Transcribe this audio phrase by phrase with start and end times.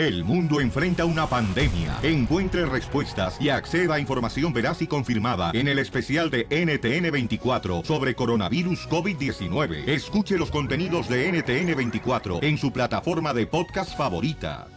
[0.00, 1.98] El mundo enfrenta una pandemia.
[2.02, 8.14] Encuentre respuestas y acceda a información veraz y confirmada en el especial de NTN24 sobre
[8.14, 9.86] coronavirus COVID-19.
[9.86, 14.68] Escuche los contenidos de NTN24 en su plataforma de podcast favorita.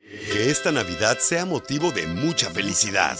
[0.00, 3.16] Que esta Navidad sea motivo de mucha felicidad.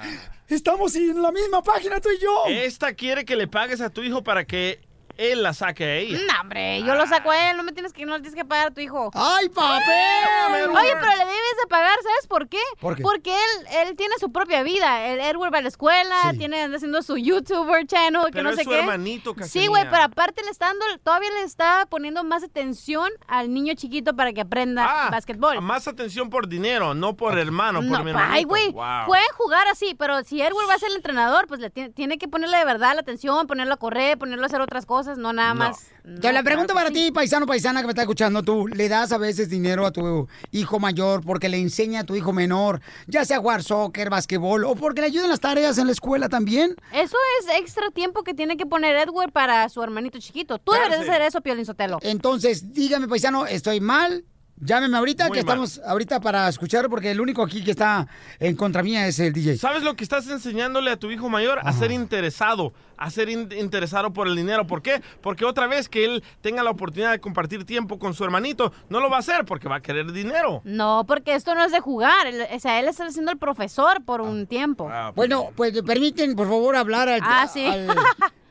[0.48, 2.44] estamos en la misma página tú y yo.
[2.48, 4.80] Esta quiere que le pagues a tu hijo para que
[5.16, 6.18] él la saque a ella.
[6.32, 8.44] No, hombre, yo lo saco a él, no me tienes que, no le tienes que
[8.44, 9.10] pagar a tu hijo.
[9.14, 10.70] ¡Ay, papel!
[10.70, 12.58] Oye, pero le debes de pagar, ¿sabes por qué?
[12.80, 13.02] ¿Por qué?
[13.02, 15.06] Porque él, él tiene su propia vida.
[15.06, 18.56] El Edward va a la escuela, tiene anda haciendo su YouTuber channel, que no es
[18.56, 18.78] sé su qué.
[18.80, 23.52] hermanito, Sí, güey, pero aparte le está dando, todavía le está poniendo más atención al
[23.52, 25.60] niño chiquito para que aprenda Ah, básquetbol.
[25.60, 28.34] Más atención por dinero, no por hermano, por No, mi hermanito.
[28.34, 29.06] ay, güey, Wow.
[29.06, 32.18] pueden jugar así, pero si Edward va a ser el entrenador, pues le tiene, tiene
[32.18, 35.32] que ponerle de verdad la atención, ponerlo a correr, ponerlo a hacer otras cosas, no
[35.32, 35.86] nada más.
[36.20, 39.18] Te la pregunto para ti, paisano, paisana que me está escuchando, tú, ¿le das a
[39.18, 43.38] veces dinero a tu hijo mayor porque le enseña a tu hijo menor, ya sea
[43.38, 46.76] jugar soccer, basquetbol, o porque le ayudan las tareas en la escuela también?
[46.92, 50.58] Eso es extra tiempo que tiene que poner Edward para su hermanito chiquito.
[50.58, 51.98] Tú deberías de hacer eso, Piolín Sotelo.
[52.02, 54.24] Entonces, dígame, paisano, ¿estoy mal?
[54.60, 55.56] Llámeme ahorita, Muy que mal.
[55.64, 58.06] estamos ahorita para escuchar, porque el único aquí que está
[58.38, 59.56] en contra mía es el DJ.
[59.58, 61.58] ¿Sabes lo que estás enseñándole a tu hijo mayor?
[61.64, 64.64] A ser interesado, a ser in- interesado por el dinero.
[64.66, 65.02] ¿Por qué?
[65.20, 69.00] Porque otra vez que él tenga la oportunidad de compartir tiempo con su hermanito, no
[69.00, 70.62] lo va a hacer porque va a querer dinero.
[70.64, 72.28] No, porque esto no es de jugar.
[72.54, 74.88] O sea, él está siendo el profesor por un tiempo.
[75.16, 77.66] Bueno, pues permiten, por favor, hablar al, Ah, sí.
[77.66, 77.88] al,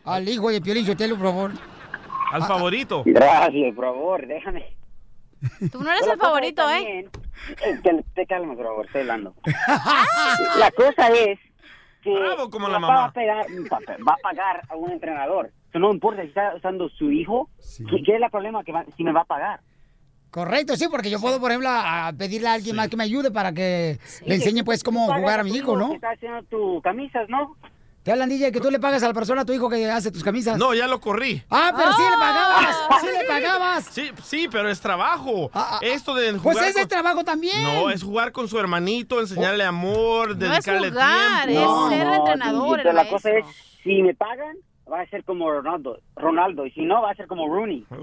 [0.03, 1.52] al hijo de Piolín Sotelo, por favor.
[2.34, 3.03] Al favorito.
[3.06, 4.75] Gracias, por favor, déjame.
[5.72, 6.74] Tú no eres el favorito, ¿eh?
[6.76, 7.09] también-
[7.66, 9.34] eh, Te, te calma, por favor, estoy hablando.
[10.59, 11.40] la cosa es
[12.02, 13.48] que Bravo como la papá Va a, pegar-
[14.08, 15.52] va a pagar a un entrenador.
[15.70, 17.50] Eso no importa si está usando su hijo.
[17.90, 19.62] ¿Qué, qué es el problema que va- si me va a pagar?
[20.30, 23.30] Correcto, sí, porque yo puedo, por ejemplo, a pedirle a alguien más que me ayude
[23.31, 25.94] para que le enseñe, pues, cómo jugar a mi hijo, Que ¿no?
[25.94, 27.56] está haciendo tus camisas, ¿no?
[28.03, 30.12] Te hablan, DJ, que tú le pagas a la persona, a tu hijo, que hace
[30.12, 30.58] tus camisas.
[30.58, 31.41] No, ya lo corrí.
[31.50, 33.86] Ah, pero sí le pagabas, sí le pagabas.
[33.86, 35.50] Sí, sí, pero es trabajo.
[35.81, 37.63] Esto de Pues jugar ese es con- trabajo también.
[37.63, 41.63] No, es jugar con su hermanito, enseñarle amor, dedicarle jugar, tiempo.
[41.63, 43.46] es No, ser no, entrenador, la cosa es,
[43.84, 44.58] si me pagan,
[44.92, 47.86] va a ser como Ronaldo, Ronaldo y si no, va a ser como Rooney.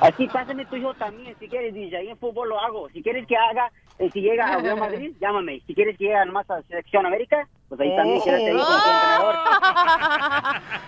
[0.00, 2.88] Así pásame tu hijo también, si quieres, DJ, ahí en fútbol lo hago.
[2.90, 3.70] Si quieres que haga,
[4.12, 5.60] si llega a Real Madrid, llámame.
[5.66, 8.72] Si quieres que llegue nomás a Selección América, pues ahí también quédate ahí con tu
[8.72, 9.34] entrenador.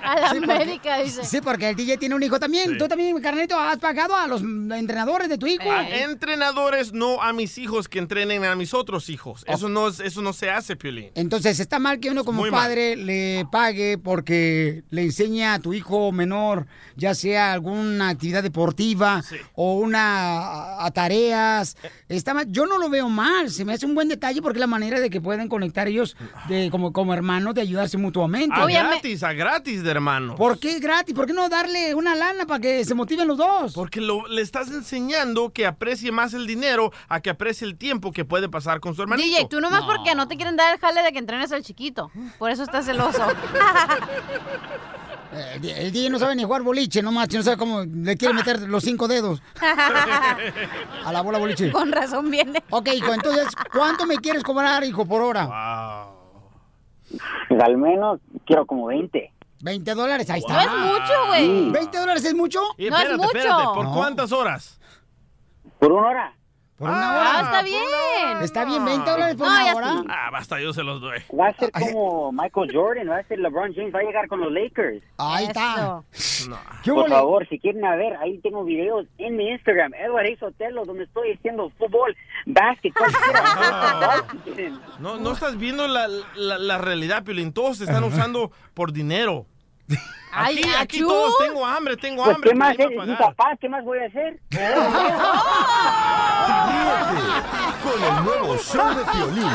[0.07, 1.25] A la Sí, porque- América, dice.
[1.25, 2.79] Sí, porque el DJ tiene un hijo también.
[2.79, 5.71] Tú también, carnito, has pagado a los entrenadores de tu hijo.
[5.71, 9.45] A entrenadores, no a mis hijos que entrenen a mis otros hijos.
[9.49, 11.11] Eso no, es- eso no se hace, Piolín.
[11.15, 12.61] Entonces, está mal que uno como Muy mal.
[12.63, 16.67] padre le pague porque le enseña a tu hijo menor,
[16.97, 19.23] ya sea alguna actividad deportiva
[19.55, 21.77] o una a, a tareas.
[22.09, 22.47] Está mal.
[22.49, 25.01] Yo no lo veo mal, se me hace un buen detalle porque es la manera
[25.01, 26.17] de que pueden conectar ellos
[26.49, 28.55] de, como, como hermano de ayudarse mutuamente.
[28.55, 30.35] A gratis, a gratis de hermano.
[30.35, 31.15] ¿Por qué gratis?
[31.15, 33.73] ¿Por qué no darle una lana para que se motiven los dos?
[33.73, 38.27] Porque le estás enseñando que aprecie más el dinero a que aprecie el tiempo que
[38.27, 39.27] puede pasar con su hermanito.
[39.27, 42.11] DJ, tú nomás porque no te quieren dar el jale de que entrenes al chiquito.
[42.39, 43.23] Por eso estás celoso.
[45.33, 48.61] Eh, el DJ no sabe ni jugar boliche, nomás, no sabe cómo le quiere meter
[48.63, 51.73] los cinco dedos a la bola boliche.
[51.73, 52.63] Con razón viene.
[52.71, 56.16] Ok, hijo, entonces, ¿cuánto me quieres cobrar, hijo, por hora?
[57.49, 59.33] Pues al menos quiero como 20.
[59.63, 60.53] 20 dólares, ahí está.
[60.53, 61.71] No es mucho, güey.
[61.73, 62.61] ¿20 dólares es mucho?
[62.79, 63.73] no es mucho.
[63.75, 64.81] ¿Por cuántas horas?
[65.79, 66.37] Por una hora.
[66.79, 67.31] Por una hora.
[67.39, 68.43] Ah, está bien.
[68.43, 70.05] Está bien, 20 dólares por No, una hora.
[70.09, 71.19] Ah, basta, yo se los doy.
[71.39, 74.41] Va a ser como Michael Jordan, va a ser LeBron James, va a llegar con
[74.41, 75.03] los Lakers.
[75.17, 76.03] Ahí está.
[76.13, 76.59] Eso.
[76.85, 80.39] ¿Qué Por favor, si quieren a ver, ahí tengo videos en mi Instagram, Edward A.
[80.39, 82.15] Sotelo, donde estoy haciendo fútbol,
[82.45, 87.55] básquet, cualquier No, no estás viendo la, la, la realidad, Piolín.
[87.55, 89.47] Todos se están usando por dinero.
[90.33, 91.09] Ay, Aquí, aquí achú.
[91.09, 92.51] todos tengo hambre, tengo Pues, hambre.
[92.51, 92.77] ¿qué más?
[92.77, 94.41] ¿quién Es va a mi papá, ¿qué más voy a hacer?
[97.83, 99.51] Con el nuevo show de Piolín.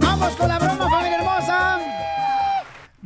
[0.00, 1.09] ¡Vamos con la broma, familia!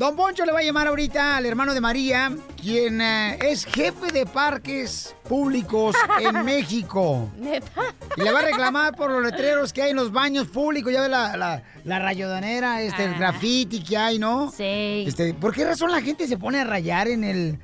[0.05, 2.31] Don Poncho le va a llamar ahorita al hermano de María,
[2.61, 7.31] quien eh, es jefe de parques públicos en México.
[7.39, 7.71] Neta.
[8.15, 10.93] Y le va a reclamar por los letreros que hay en los baños públicos.
[10.93, 13.19] Ya ve la, la, la rayodonera, este, el Ah.
[13.19, 14.51] graffiti que hay, ¿no?
[14.55, 15.05] Sí.
[15.07, 17.59] Este, ¿Por qué razón la gente se pone a rayar en el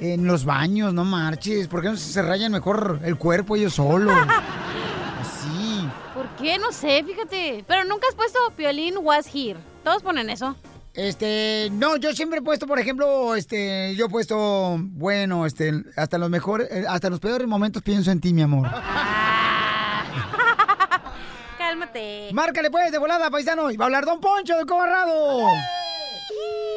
[0.00, 0.92] en los baños?
[0.92, 1.68] No marches.
[1.68, 4.12] ¿Por qué no se rayan mejor el cuerpo ellos solos?
[5.20, 5.88] Así.
[6.12, 6.58] ¿Por qué?
[6.58, 7.64] No sé, fíjate.
[7.68, 9.60] Pero nunca has puesto Piolín was here.
[9.84, 10.56] Todos ponen eso.
[10.94, 16.18] Este, no, yo siempre he puesto, por ejemplo, este, yo he puesto, bueno, este, hasta
[16.18, 18.68] los mejores, eh, hasta los peores momentos pienso en ti, mi amor.
[21.58, 22.28] Cálmate.
[22.32, 25.48] Márcale pues de volada, paisano, y va a hablar Don Poncho de Cobarrado.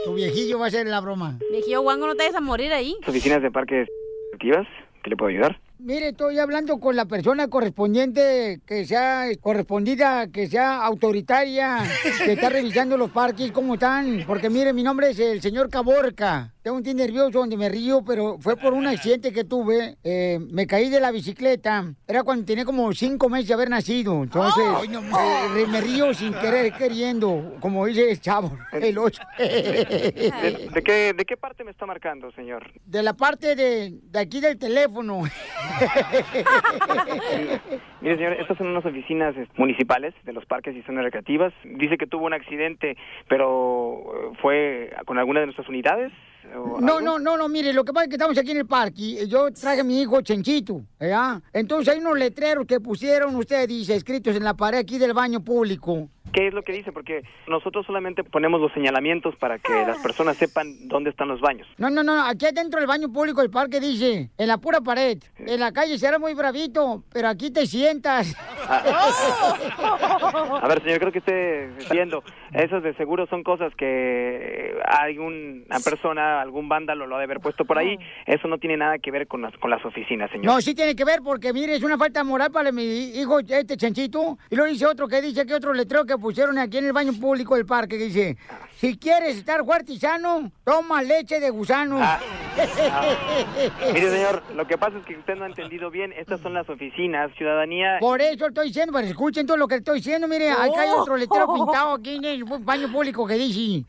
[0.05, 1.37] Tu viejillo va a ser la broma.
[1.51, 2.97] Viejillo guango, no te vayas a morir ahí.
[3.05, 3.87] oficinas de parques
[4.33, 4.65] activas,
[5.03, 5.59] ¿qué le puedo ayudar?
[5.79, 11.83] Mire, estoy hablando con la persona correspondiente que sea correspondida, que sea autoritaria,
[12.25, 14.23] que está revisando los parques, cómo están.
[14.25, 16.51] Porque mire, mi nombre es el señor Caborca.
[16.63, 19.97] Tengo un tío nervioso donde me río, pero fue por un accidente que tuve.
[20.03, 21.93] Eh, me caí de la bicicleta.
[22.05, 24.23] Era cuando tenía como cinco meses de haber nacido.
[24.23, 29.21] Entonces, eh, me río sin querer, queriendo, como dice el chavo, el ocho.
[29.37, 32.69] ¿De, de qué, ¿De qué parte me está marcando, señor?
[32.83, 35.21] De la parte de, de aquí del teléfono.
[38.01, 41.53] Mire, señor, estas son unas oficinas eh, municipales de los parques y zonas recreativas.
[41.63, 42.97] Dice que tuvo un accidente,
[43.27, 46.11] pero eh, ¿fue con alguna de nuestras unidades?
[46.55, 47.01] O No, algo?
[47.01, 49.27] no, no, no, mire, lo que pasa es que estamos aquí en el parque y
[49.27, 51.41] yo traje a mi hijo Chenchito, ¿verdad?
[51.53, 55.43] Entonces hay unos letreros que pusieron ustedes, dice, escritos en la pared aquí del baño
[55.43, 56.09] público.
[56.33, 56.91] ¿Qué es lo que dice?
[56.91, 61.65] Porque nosotros solamente ponemos los señalamientos para que las personas sepan dónde están los baños.
[61.77, 65.17] No, no, no, aquí adentro del baño público del parque dice, en la pura pared,
[65.37, 68.35] en la calle será muy bravito, pero aquí te sientas.
[68.67, 72.23] A ver, señor, creo que esté viendo.
[72.53, 77.39] Esas de seguro son cosas que hay una persona, algún vándalo lo ha de haber
[77.39, 77.97] puesto por ahí.
[78.25, 80.45] Eso no tiene nada que ver con las, con las oficinas, señor.
[80.45, 83.77] No, sí tiene que ver porque, mire, es una falta moral para mi hijo, este
[83.77, 84.37] Chenchito.
[84.49, 87.13] Y luego dice otro que dice que otro letrero que pusieron aquí en el baño
[87.19, 88.37] público del parque que dice,
[88.75, 91.97] si quieres estar fuerte y sano, toma leche de gusano.
[91.99, 92.19] Ah.
[93.93, 96.13] Mire, señor, lo que pasa es que usted no ha entendido bien.
[96.13, 97.97] Estas son las oficinas, ciudadanía.
[97.99, 100.27] Por eso estoy diciendo, para que escuchen todo lo que estoy diciendo.
[100.27, 103.85] Mire, acá hay otro letrero pintado aquí en el baño público que dice,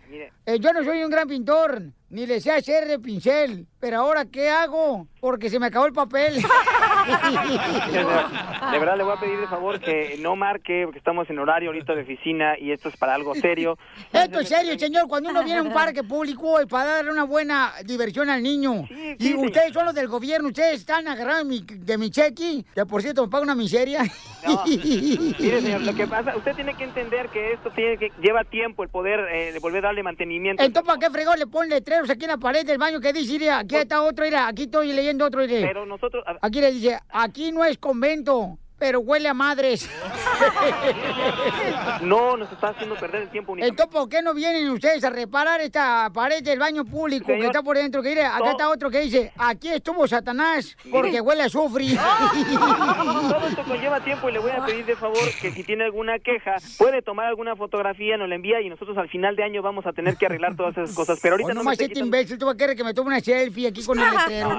[0.46, 4.24] eh, yo no soy un gran pintor, ni le sé hacer de pincel, pero ahora
[4.24, 5.06] ¿qué hago?
[5.20, 6.42] Porque se me acabó el papel.
[7.08, 11.70] De verdad le voy a pedir de favor que no marque, porque estamos en horario
[11.70, 13.78] ahorita de oficina y esto es para algo serio.
[14.12, 15.08] Esto es serio, señor.
[15.08, 18.84] Cuando uno viene a un parque público es para darle una buena diversión al niño.
[18.88, 22.10] Sí, y sí, ustedes son los del gobierno, ustedes están agarrados de mi, de mi
[22.10, 24.02] cheque, que por cierto me paga una miseria.
[24.46, 24.62] No.
[24.64, 28.82] Mire, señor, lo que pasa, usted tiene que entender que esto tiene que lleva tiempo
[28.82, 30.62] el poder eh, volver a darle mantenimiento.
[30.62, 33.38] Entonces, ¿para qué fregón le ponen letreros aquí en la pared del baño que dice,
[33.38, 35.62] mira, aquí está otro, mira, aquí estoy leyendo otro, mire.
[35.62, 39.88] Pero nosotros, Aquí le dice, aquí no es convento, pero huele a madres.
[42.02, 43.56] no nos está haciendo perder el tiempo.
[43.56, 47.46] Entonces, ¿por qué no vienen ustedes a reparar esta pared del baño público que Señor,
[47.46, 48.02] está por dentro?
[48.02, 48.50] Que mire, acá no.
[48.50, 51.78] está otro que dice, aquí estuvo Satanás porque huele a azufre.
[53.28, 56.18] Todo esto conlleva tiempo y le voy a pedir de favor que si tiene alguna
[56.18, 59.86] queja, puede tomar alguna fotografía, nos la envía y nosotros al final de año vamos
[59.86, 61.18] a tener que arreglar todas esas cosas.
[61.20, 63.20] Pero ahorita Hoy no esté este imbécil, tú vas a querer que me tome una
[63.20, 64.56] selfie aquí con el letrero.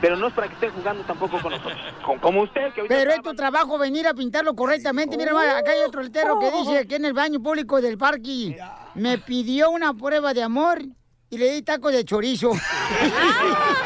[0.00, 1.78] Pero no es para que estén jugando tampoco con nosotros.
[2.20, 5.16] Como usted, que ahorita Pero está trabajo venir a pintarlo correctamente.
[5.16, 8.56] Mira, acá hay otro letrero que dice aquí en el baño público del parque.
[8.94, 10.82] Me pidió una prueba de amor
[11.30, 12.52] y le di taco de chorizo.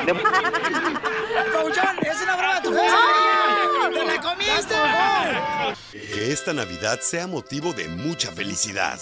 [1.53, 1.97] ¡Pauchón!
[2.03, 2.71] ¡Es una broma tu.
[5.93, 8.99] Que esta Navidad sea motivo de mucha felicidad.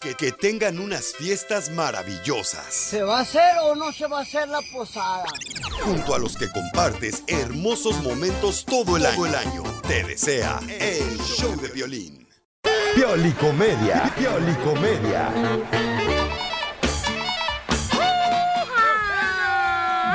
[0.00, 2.66] Que, que tengan unas fiestas maravillosas.
[2.72, 5.24] ¿Se va a hacer o no se va a hacer la posada?
[5.82, 9.26] Junto a los que compartes hermosos momentos todo el año.
[9.26, 9.62] el año.
[9.86, 12.28] Te desea el show de violín.
[12.94, 14.12] Piolicomedia.
[14.18, 15.30] Piolicomedia.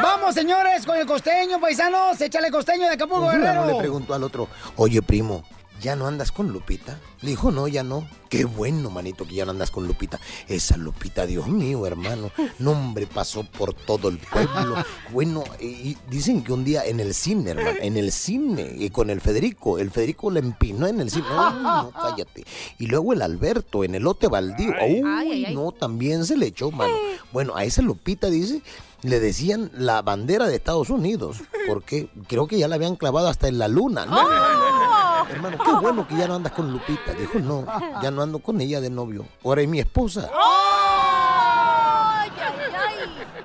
[0.01, 2.19] Vamos, señores, con el costeño, paisanos.
[2.19, 3.65] Échale costeño de Acapulco, Guerrero.
[3.65, 5.43] le preguntó al otro, oye, primo,
[5.81, 6.99] ¿ya no andas con Lupita?
[7.21, 8.07] Le dijo, no, ya no.
[8.29, 10.19] Qué bueno, manito, que ya no andas con Lupita.
[10.47, 12.31] Esa Lupita, Dios mío, hermano.
[12.59, 14.75] Nombre pasó por todo el pueblo.
[15.11, 19.09] Bueno, y dicen que un día en el cine, hermano, en el cine, y con
[19.09, 21.25] el Federico, el Federico le empinó en el cine.
[21.29, 22.45] No, no, cállate.
[22.79, 24.73] Y luego el Alberto, en el lote baldío.
[24.85, 26.93] Uy, no, también se le echó, mano.
[27.31, 28.61] Bueno, a esa Lupita, dice,
[29.03, 33.47] le decían la bandera de Estados Unidos, porque creo que ya la habían clavado hasta
[33.47, 34.17] en la luna, ¿no?
[34.17, 35.04] ¡Oh!
[35.29, 37.13] Hermano, qué bueno que ya no andas con Lupita.
[37.13, 37.65] Dijo, no,
[38.01, 39.25] ya no ando con ella de novio.
[39.43, 40.29] Ahora es mi esposa.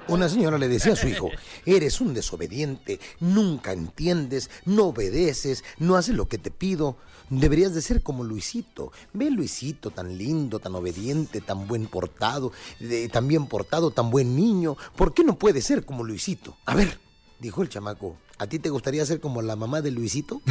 [0.08, 1.30] Una señora le decía a su hijo,
[1.64, 6.96] eres un desobediente, nunca entiendes, no obedeces, no haces lo que te pido.
[7.28, 8.90] Deberías de ser como Luisito.
[9.12, 12.50] Ve Luisito, tan lindo, tan obediente, tan buen portado,
[13.12, 14.76] tan bien portado, tan buen niño.
[14.96, 16.56] ¿Por qué no puede ser como Luisito?
[16.66, 16.98] A ver,
[17.40, 20.40] dijo el chamaco, ¿a ti te gustaría ser como la mamá de Luisito?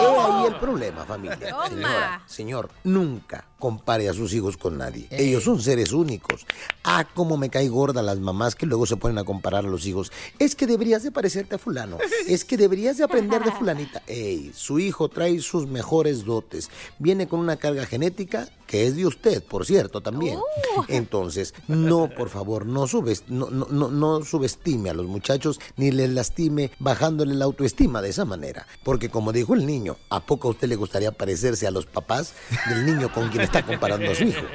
[0.00, 1.56] He ahí el problema, familia.
[1.68, 5.06] Señora, señor, nunca compare a sus hijos con nadie.
[5.10, 6.46] Ellos son seres únicos.
[6.82, 9.86] Ah, cómo me cae gorda las mamás que luego se ponen a comparar a los
[9.86, 10.10] hijos.
[10.40, 11.98] Es que deberías de parecerte a fulano.
[12.26, 14.02] Es que deberías de aprender de fulanita.
[14.08, 16.70] Ey, su hijo trae sus mejores dotes.
[16.98, 20.38] Viene con una carga genética que es de usted, por cierto, también.
[20.38, 20.82] Uh.
[20.88, 22.86] Entonces, no, por favor, no,
[23.28, 28.24] no, no, no subestime a los muchachos ni les lastime bajándole la autoestima de esa
[28.24, 28.66] manera.
[28.82, 32.32] Porque como dijo el niño, ¿a poco a usted le gustaría parecerse a los papás
[32.68, 34.46] del niño con quien está comparando a su hijo.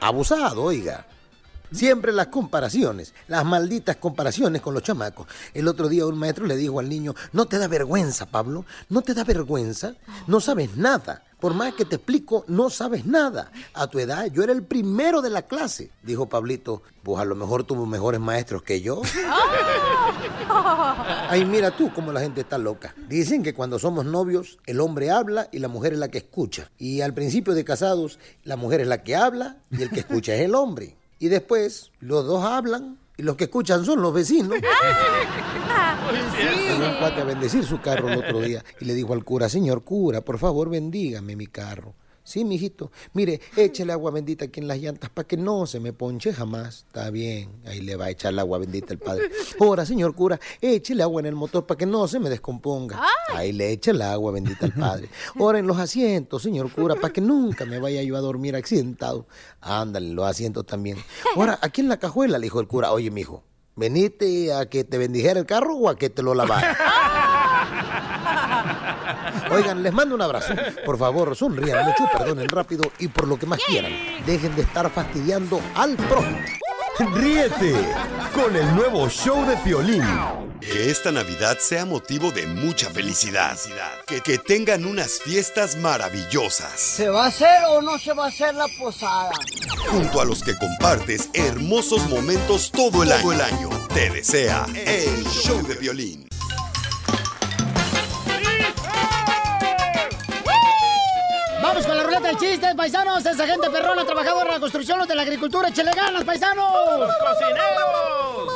[0.00, 1.06] Abusado, oiga.
[1.72, 5.26] Siempre las comparaciones, las malditas comparaciones con los chamacos.
[5.54, 9.02] El otro día un maestro le dijo al niño, no te da vergüenza, Pablo, no
[9.02, 9.94] te da vergüenza,
[10.26, 11.22] no sabes nada.
[11.42, 13.50] Por más que te explico, no sabes nada.
[13.74, 16.82] A tu edad yo era el primero de la clase, dijo Pablito.
[17.02, 19.02] Pues a lo mejor tuvo mejores maestros que yo.
[21.28, 22.94] Ay, mira tú cómo la gente está loca.
[23.08, 26.70] Dicen que cuando somos novios, el hombre habla y la mujer es la que escucha.
[26.78, 30.36] Y al principio de casados, la mujer es la que habla y el que escucha
[30.36, 30.96] es el hombre.
[31.22, 34.58] Y después, los dos hablan y los que escuchan son los vecinos.
[36.72, 39.48] Vino un cuate a bendecir su carro el otro día y le dijo al cura,
[39.48, 41.94] señor cura, por favor bendígame mi carro.
[42.24, 42.90] Sí, mijito.
[43.12, 46.84] Mire, échele agua bendita aquí en las llantas para que no se me ponche jamás.
[46.86, 47.50] Está bien.
[47.66, 49.30] Ahí le va a echar el agua bendita el padre.
[49.60, 53.00] Ahora, señor cura, échele agua en el motor para que no se me descomponga.
[53.34, 55.08] Ahí le echa el agua bendita al padre.
[55.38, 59.26] Ahora en los asientos, señor cura, para que nunca me vaya yo a dormir accidentado.
[59.60, 60.98] Ándale, los asientos también.
[61.36, 63.42] Ahora, aquí en la cajuela, le dijo el cura, oye, mijo,
[63.76, 67.38] ¿veniste a que te bendijera el carro o a que te lo lavara?
[69.52, 70.54] Oigan, les mando un abrazo.
[70.84, 73.92] Por favor, sonrían mucho, perdonen rápido y por lo que más quieran,
[74.26, 76.38] dejen de estar fastidiando al prójimo.
[76.98, 77.74] Ríete
[78.34, 80.04] con el nuevo show de Piolín.
[80.60, 83.56] Que esta Navidad sea motivo de mucha felicidad.
[84.06, 86.78] Que, que tengan unas fiestas maravillosas.
[86.78, 89.32] ¿Se va a hacer o no se va a hacer la posada?
[89.88, 93.70] Junto a los que compartes hermosos momentos todo el, todo el año.
[93.92, 96.31] Te desea el show de violín.
[102.32, 103.26] De chistes, paisanos.
[103.26, 106.64] Esa gente perrona, trabajadora de la construcción, los de la agricultura, échale ganas, paisanos.
[107.20, 108.48] ¡Cocineros!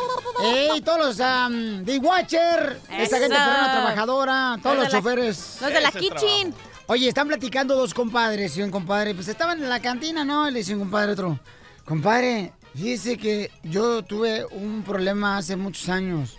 [0.42, 2.80] ¡Ey, todos los um, de Watcher!
[2.90, 5.58] Esa gente perrona, trabajadora, todos los, choferes.
[5.60, 6.54] los de la kitchen.
[6.86, 10.48] Oye, están platicando dos compadres y un compadre, pues estaban en la cantina, ¿no?
[10.48, 11.38] Y le dice un compadre otro,
[11.84, 16.38] compadre, fíjese que yo tuve un problema hace muchos años.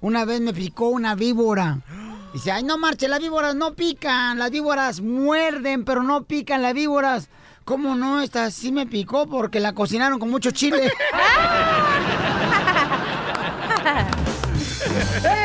[0.00, 1.78] Una vez me picó una víbora.
[2.32, 6.72] Dice, ay, no marche, las víboras no pican, las víboras muerden, pero no pican las
[6.72, 7.28] víboras.
[7.64, 8.22] ¿Cómo no?
[8.22, 10.90] Esta sí me picó porque la cocinaron con mucho chile.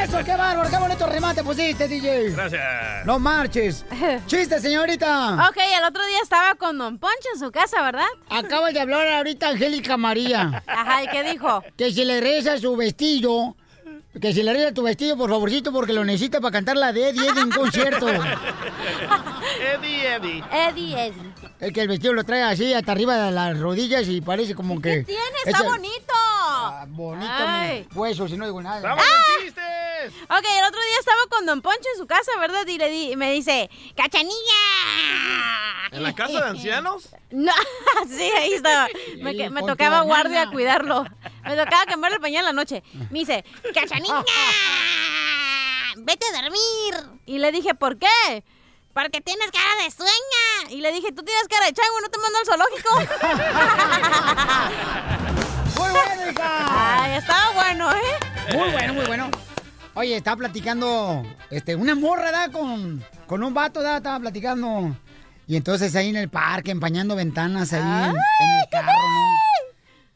[0.03, 0.69] ¡Eso, qué bárbaro!
[0.69, 2.31] ¡Qué bonito remate pusiste, DJ!
[2.31, 3.05] Gracias.
[3.05, 3.85] No marches.
[4.25, 5.47] ¡Chiste, señorita!
[5.49, 8.07] Ok, el otro día estaba con Don Poncho en su casa, ¿verdad?
[8.29, 10.63] Acaba de hablar ahorita Angélica María.
[10.65, 11.63] Ajá, ¿y qué dijo?
[11.77, 13.55] Que si le reza su vestido
[14.21, 17.09] Que si le arregla tu vestido, por favorcito, porque lo necesita para cantar la de
[17.09, 18.07] Eddie Eddie en concierto.
[19.59, 20.43] Eddie, Eddie.
[20.51, 21.33] Eddie, Eddie.
[21.59, 24.81] Es que el vestido lo trae así hasta arriba de las rodillas y parece como
[24.81, 24.99] que...
[24.99, 25.21] ¿Qué tiene?
[25.45, 26.13] Está Ese- bonito.
[26.87, 27.87] Bonito, Ay.
[27.91, 28.81] mi hueso, si no digo nada.
[28.81, 30.13] ¡Vamos con chistes!
[30.23, 32.65] Ok, el otro día estaba con Don Poncho en su casa, ¿verdad?
[32.67, 34.33] Y le di- me dice, ¡Cachanilla!
[35.91, 37.09] ¿En la casa de ancianos?
[37.29, 37.51] No,
[38.07, 38.87] sí, ahí estaba.
[39.21, 41.05] Me, me tocaba guardia cuidarlo.
[41.47, 42.83] Me tocaba cambiarle el pañal en la noche.
[43.09, 44.23] Me dice, ¡Cachanilla!
[45.97, 47.19] ¡Vete a dormir!
[47.25, 48.43] Y le dije, ¿por qué?
[48.93, 50.71] Porque tienes cara de sueña.
[50.71, 52.95] Y le dije, tú tienes cara de chango, no te mando al zoológico.
[55.77, 57.03] ¡Muy bueno, hija!
[57.03, 58.55] Ay, estaba bueno, ¿eh?
[58.55, 59.29] Muy bueno, muy bueno.
[59.93, 62.51] Oye, estaba platicando, este, una morra, ¿da?
[62.51, 63.97] Con, con un vato, ¿da?
[63.97, 64.95] Estaba platicando.
[65.47, 69.37] Y entonces ahí en el parque, empañando ventanas ahí en, en el carro, ¿no?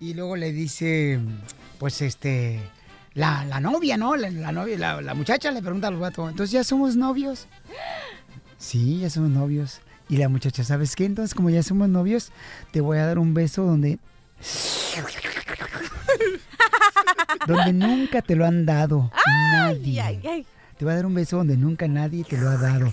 [0.02, 1.20] Y luego le dice,
[1.78, 2.60] pues, este,
[3.14, 4.16] la, la novia, ¿no?
[4.16, 7.46] La, la novia, la, la muchacha le pregunta al vato, ¿entonces ya somos novios?
[8.58, 9.82] Sí, ya somos novios.
[10.10, 11.06] Y la muchacha, ¿sabes qué?
[11.06, 12.32] Entonces, como ya somos novios,
[12.72, 14.00] te voy a dar un beso donde...
[17.48, 19.12] donde nunca te lo han dado.
[19.54, 20.02] nadie.
[20.02, 20.46] Ay, ay.
[20.80, 22.92] Te voy a dar un beso donde nunca nadie te lo ha dado.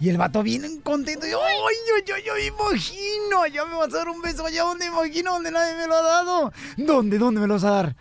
[0.00, 1.26] Y el vato viene contento.
[1.26, 3.46] Y, ¡Ay, yo, yo, yo me imagino!
[3.52, 6.02] Ya me vas a dar un beso allá donde imagino, donde nadie me lo ha
[6.02, 6.52] dado.
[6.76, 7.96] ¿Dónde, dónde me lo vas a dar?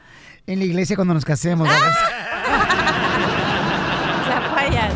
[0.46, 1.68] En la iglesia cuando nos casemos.
[1.68, 1.92] ¿verdad?
[4.28, 4.94] Zapallas.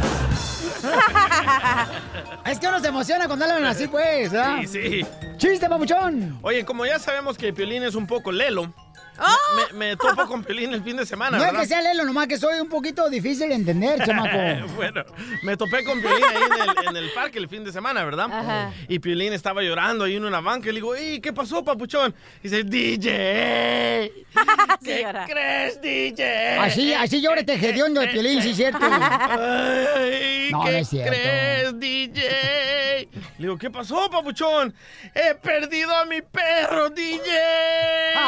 [2.45, 4.31] es que uno se emociona cuando hablan así, pues.
[4.31, 4.59] ¿verdad?
[4.61, 5.05] Sí, sí.
[5.37, 6.37] ¡Chiste, papuchón!
[6.41, 8.73] Oye, como ya sabemos que Piolín es un poco lelo,
[9.21, 9.55] ¡Oh!
[9.73, 11.61] me, me topo con Piolín el fin de semana, No es ¿verdad?
[11.61, 14.67] que sea lelo, nomás que soy un poquito difícil de entender, chamaco.
[14.75, 15.03] bueno,
[15.43, 18.27] me topé con Piolín ahí en el, en el parque el fin de semana, ¿verdad?
[18.31, 18.73] Ajá.
[18.87, 22.13] Y Piolín estaba llorando ahí en una banca y le digo, "Ey, ¿qué pasó, papuchón?
[22.43, 24.11] Y dice, DJ,
[24.83, 26.57] ¿qué crees, DJ?
[26.59, 28.79] Así, así llora este hediondo de Piolín, sí, cierto.
[28.81, 31.11] Ay, No, ¿qué no es cierto.
[31.11, 33.09] crees, DJ?
[33.37, 34.73] Le digo, ¿qué pasó, papuchón?
[35.13, 37.21] He perdido a mi perro, DJ.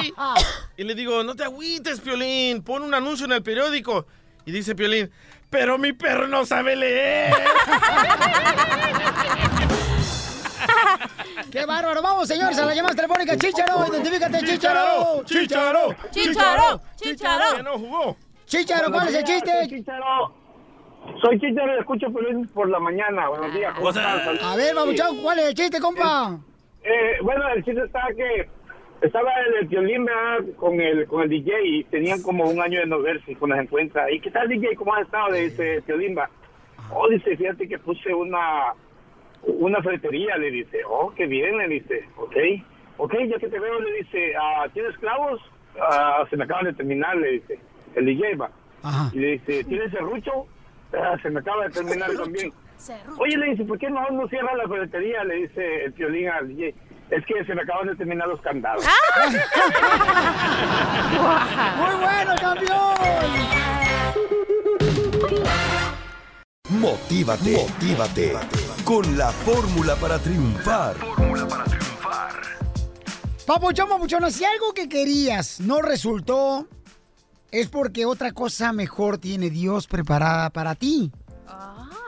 [0.77, 4.05] y le digo, no te agüites, Piolín, pon un anuncio en el periódico.
[4.45, 5.09] Y dice Piolín,
[5.49, 7.33] pero mi perro no sabe leer.
[11.51, 12.01] ¡Qué bárbaro!
[12.01, 13.37] Vamos, señores, a la llamada telefónica.
[13.37, 13.85] ¡Chicharo!
[13.87, 15.23] ¡Identifícate, Chicharo!
[15.23, 15.95] ¡Chicharo!
[16.09, 16.81] ¡Chicharo!
[16.95, 17.55] ¡Chicharo!
[17.57, 18.17] Que no jugó.
[18.45, 19.51] Chicharo, ¿cuál es el chiste?
[19.67, 20.33] Chicharo.
[21.21, 23.29] Soy Chicharo y escucho Pelín por la mañana.
[23.29, 23.73] Buenos días.
[23.75, 24.39] ¿cómo están?
[24.41, 26.39] A ver, babuchón, ¿cuál es el chiste, compa?
[26.83, 28.49] Eh, bueno, el chiste está que
[29.03, 30.07] estaba el, el violín
[30.55, 33.55] con el con el DJ y tenían como un año de no verse y cuando
[33.57, 34.09] se encuentra.
[34.09, 34.75] ¿Y qué tal, DJ?
[34.75, 35.29] ¿Cómo has estado?
[35.29, 36.29] Le dice Piolimba.
[36.91, 38.73] Oh, dice, fíjate que puse una
[39.43, 40.79] una ferretería, le dice.
[40.87, 42.07] Oh, qué bien, le dice.
[42.17, 42.35] Ok.
[42.97, 45.41] Ok, ya que te veo, le dice, ah, ¿tienes clavos?
[45.81, 47.59] Ah, se me acaban de terminar, le dice.
[47.95, 48.51] El DJ va.
[49.13, 50.45] Y le dice, ¿tienes serrucho?
[50.93, 52.53] Ah, se me acaba de terminar también.
[53.17, 55.23] Oye, le dice, ¿por qué no, no cierra la ferretería?
[55.23, 56.75] Le dice el violín al DJ.
[57.09, 58.85] Es que se me acaban de terminar los candados.
[61.77, 62.93] ¡Muy bueno, campeón!
[66.69, 68.33] Motívate, motívate
[68.83, 70.95] con la fórmula para triunfar.
[73.45, 76.67] Papuchón, papuchón, si algo que querías no resultó,
[77.51, 81.11] es porque otra cosa mejor tiene Dios preparada para ti.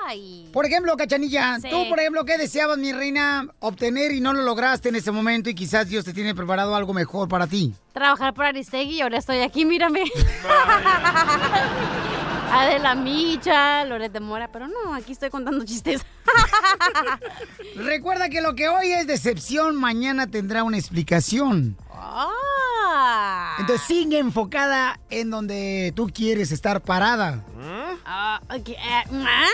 [0.08, 0.48] Ay.
[0.54, 1.68] Por ejemplo, Cachanilla, Sí.
[1.70, 5.50] tú, por ejemplo, ¿qué deseabas, mi reina, obtener y no lo lograste en ese momento
[5.50, 7.74] y quizás Dios te tiene preparado algo mejor para ti?
[7.92, 10.04] Trabajar por Aristegui y ahora estoy aquí, mírame.
[12.52, 16.02] Adela Micha, Loret de Mora, pero no, aquí estoy contando chistes.
[17.76, 21.76] Recuerda que lo que hoy es decepción, mañana tendrá una explicación.
[23.60, 27.44] Entonces sigue enfocada en donde tú quieres estar parada.
[28.06, 29.48] Ah, ok, eh, ¿ah?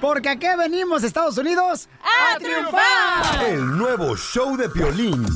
[0.00, 3.44] Porque aquí venimos, Estados Unidos, ¡A triunfar!
[3.44, 5.26] El nuevo show de Piolín.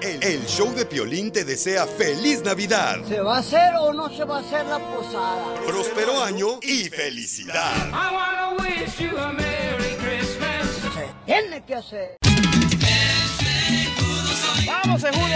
[0.00, 4.08] El, el show de Piolín te desea feliz Navidad, ¿Se va a hacer o no
[4.10, 5.54] se va a hacer la posada?
[5.66, 7.72] próspero año y felicidad.
[10.94, 12.16] Se tiene que hacer.
[14.72, 15.32] ¡Vamos, Segundo!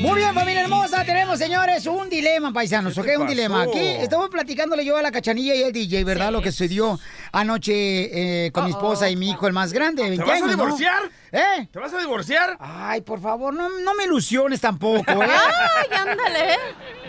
[0.00, 3.06] Muy bien, familia hermosa, tenemos, señores, un dilema, paisanos, ¿ok?
[3.06, 3.62] ¿Qué Un dilema.
[3.62, 6.30] Aquí estamos platicándole yo a la cachanilla y al DJ, ¿verdad?
[6.30, 7.00] Lo que sucedió
[7.32, 10.42] anoche eh, con mi esposa y mi hijo, el más grande, de ¿Te 20 vas
[10.42, 11.02] a divorciar?
[11.32, 11.68] ¿Eh?
[11.72, 12.56] ¿Te vas a divorciar?
[12.60, 15.26] Ay, por favor, no, no me ilusiones tampoco, ¿eh?
[15.26, 16.58] Ay, ándale.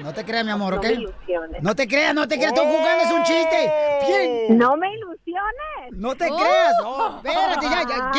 [0.02, 0.84] No te creas, mi amor, ¿ok?
[0.86, 1.64] No me ilusiones.
[1.64, 3.72] No te creas, no te creas, estoy jugando, es un chiste.
[4.08, 4.58] Bien.
[4.58, 5.25] No me ilusiones.
[5.92, 8.12] No te creas, no, espérate, ya, ya,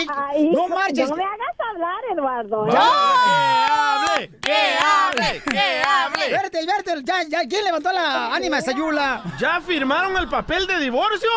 [0.53, 1.09] no marches.
[1.11, 2.67] No me hagas hablar, Eduardo.
[2.69, 2.71] ¿eh?
[2.73, 4.31] ¡Que hable!
[4.41, 5.43] ¡Que hable!
[5.51, 6.25] ¡Que hable!
[6.25, 9.23] Espérate, espérate, ya, ya, ¿quién levantó la ánima Sayula?
[9.39, 11.29] ¿Ya firmaron el papel de divorcio?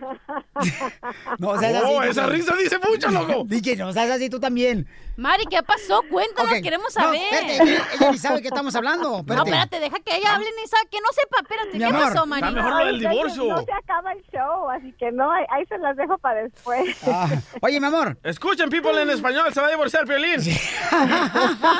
[1.38, 1.54] No Oh,
[2.00, 3.44] así, esa tú- risa dice mucho, loco.
[3.46, 4.86] DJ, no seas así tú también.
[5.16, 6.02] Mari, ¿qué pasó?
[6.10, 7.20] Cuéntanos, queremos no, saber.
[7.20, 9.10] espérate, ella, ella ni sabe que estamos hablando.
[9.10, 9.48] No, Espérate.
[9.50, 11.38] espérate, deja que ella hable ni sabe que no sepa.
[11.42, 12.46] Espérate, Mi ¿qué amor, pasó, Mari?
[12.46, 13.44] está mejor lo del divorcio.
[13.48, 16.96] No se acaba el show, así que no, ahí ahí se las dejo para después.
[17.10, 17.28] Ah,
[17.62, 18.16] oye, mi amor.
[18.22, 20.40] Escuchen, people en español, se va a divorciar Piolín.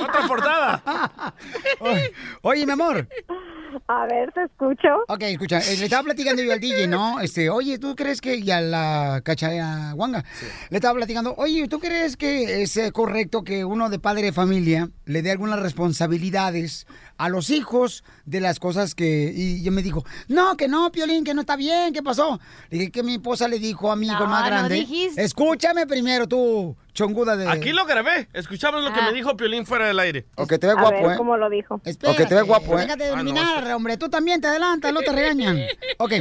[0.02, 0.82] Otra portada.
[2.42, 3.06] Oye, mi amor.
[3.88, 4.88] A ver, te escucho.
[5.08, 7.20] Ok, escucha, eh, le estaba platicando yo al DJ, ¿no?
[7.28, 10.24] Este, oye, ¿tú crees que, y a la cachaya guanga,
[10.70, 14.32] le estaba platicando, oye, ¿tú crees que es eh, correcto que uno de padre de
[14.32, 16.86] familia le dé algunas responsabilidades
[17.18, 21.24] a los hijos de las cosas que, y yo me dijo, no, que no, Piolín,
[21.24, 22.40] que no está bien, ¿qué pasó?
[22.70, 25.22] Le dije que mi esposa le dijo a mi hijo No, más no grande, dijiste.
[25.22, 27.48] escúchame primero tú, chonguda de...
[27.48, 28.28] Aquí lo grabé.
[28.32, 29.06] Escuchamos lo que Ah.
[29.06, 30.26] me dijo Piolín fuera del aire.
[30.36, 31.16] O que te ve A guapo, ver ¿eh?
[31.16, 31.80] cómo lo dijo.
[31.84, 32.82] Espérate, Ok, te ves guapo, ¿eh?
[32.82, 33.96] Déjate de Ah, no, eliminar, hombre.
[33.96, 35.58] Tú también te adelantas, no te regañan.
[35.98, 36.12] Ok.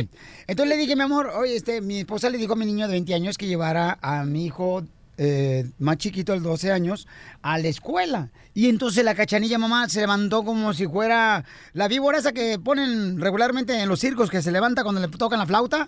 [0.48, 2.94] Entonces le dije, mi amor, oye, este, mi esposa le dijo a mi niño de
[2.94, 4.84] 20 años que llevara a mi hijo
[5.17, 7.08] eh, más chiquito, de 12 años,
[7.41, 8.30] a la escuela.
[8.53, 13.21] Y entonces la cachanilla mamá se levantó como si fuera la víbora esa que ponen
[13.21, 15.88] regularmente en los circos, que se levanta cuando le tocan la flauta.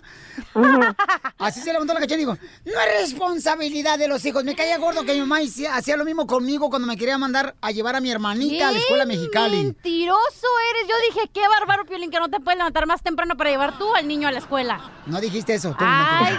[1.38, 4.44] Así se levantó la cachanilla y dijo, no es responsabilidad de los hijos.
[4.44, 5.38] Me caía gordo que mi mamá
[5.72, 8.78] hacía lo mismo conmigo cuando me quería mandar a llevar a mi hermanita a la
[8.78, 9.56] escuela ¡Qué mexicali.
[9.64, 10.88] Mentiroso eres.
[10.88, 13.94] Yo dije, qué bárbaro, Piolín, que no te puedes levantar más temprano para llevar tú
[13.94, 14.80] al niño a la escuela.
[15.06, 15.70] No dijiste eso.
[15.70, 16.36] tú, Ay,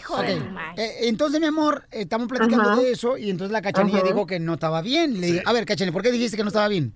[0.00, 0.42] hijo Ok, de
[0.76, 2.80] eh, entonces, mi amor, eh, platicando Ajá.
[2.80, 4.06] de eso y entonces la cachanilla Ajá.
[4.08, 5.20] dijo que no estaba bien.
[5.20, 6.94] Le dije, a ver, cachanilla, ¿por qué dijiste que no estaba bien?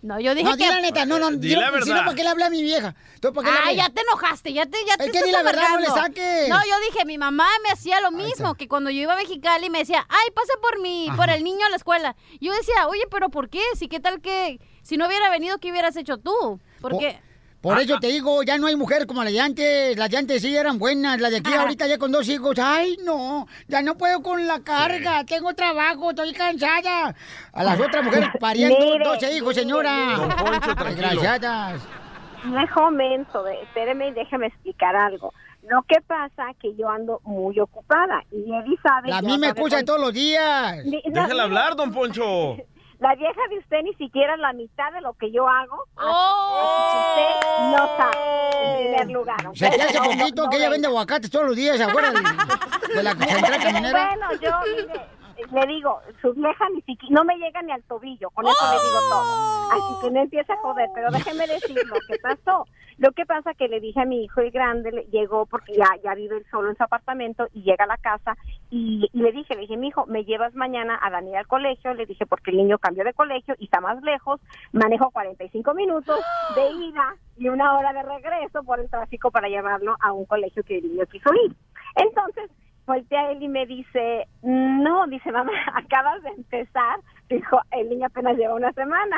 [0.00, 0.68] No, yo dije no, di que...
[0.70, 2.04] la neta, no, no, Di la la- si no, verdad.
[2.04, 2.94] ¿para qué le hablé a mi vieja?
[3.14, 5.24] Entonces, ¿para qué le Ah, ya te enojaste, ya te, ya te Es que estás
[5.26, 6.48] di la verdad, no le saques.
[6.48, 9.70] No, yo dije, mi mamá me hacía lo mismo, que cuando yo iba a Mexicali
[9.70, 11.34] me decía, ay, pasa por mi, por Ajá.
[11.34, 12.14] el niño a la escuela.
[12.40, 13.60] Yo decía, oye, pero ¿por qué?
[13.74, 16.60] Si qué tal que, si no hubiera venido, ¿qué hubieras hecho tú?
[16.80, 17.20] Porque...
[17.60, 19.96] Por Ah, eso te digo, ya no hay mujeres como las de antes.
[19.98, 21.20] Las de antes sí eran buenas.
[21.20, 21.62] Las de aquí Ajá.
[21.62, 22.56] ahorita ya con dos hijos.
[22.58, 25.24] Ay, no, ya no puedo con la carga.
[25.24, 27.14] Tengo trabajo, estoy cansada.
[27.52, 30.14] A las otras mujeres parían Mire, 12 hijos, señora.
[30.16, 31.08] Don Poncho, tranquilo.
[31.08, 31.82] Desgraciadas.
[32.44, 35.34] No es momento, de, espéreme y déjeme explicar algo.
[35.68, 39.12] Lo que pasa que yo ando muy ocupada y Eddie sabe...
[39.12, 40.78] A mí me escucha todos los días.
[40.84, 42.56] Déjala hablar, don Poncho.
[43.00, 45.84] La vieja de usted ni siquiera es la mitad de lo que yo hago.
[45.96, 46.88] así- ¡Oh!
[46.88, 49.46] así que usted no sabe, en primer lugar.
[49.46, 49.54] ¿ok?
[49.56, 52.20] Se te hace No, poquito no que ella vende aguacates todos los días afuera de,
[52.96, 54.06] de la central camionera.
[54.08, 55.00] Bueno, yo mire,
[55.52, 58.88] le digo, su vieja ni siquiera, no me llega ni al tobillo, con eso le
[58.88, 59.48] digo todo.
[59.70, 62.66] Así que no empieza a joder, pero déjeme decir lo que pasó.
[62.98, 65.86] Lo que pasa que le dije a mi hijo el grande, le- llegó porque ya,
[66.02, 68.36] ya vive solo en su apartamento y llega a la casa
[68.70, 71.94] y, y le dije, le dije, mi hijo, me llevas mañana a Daniel al colegio,
[71.94, 74.40] le dije porque el niño cambió de colegio y está más lejos,
[74.72, 76.18] manejo 45 minutos
[76.56, 80.64] de ida y una hora de regreso por el tráfico para llevarlo a un colegio
[80.64, 81.54] que el niño quiso ir.
[81.94, 82.50] Entonces,
[82.88, 86.98] voltea él y me dice, no, dice, mamá, acabas de empezar.
[87.28, 89.16] Dijo, el niño apenas lleva una semana.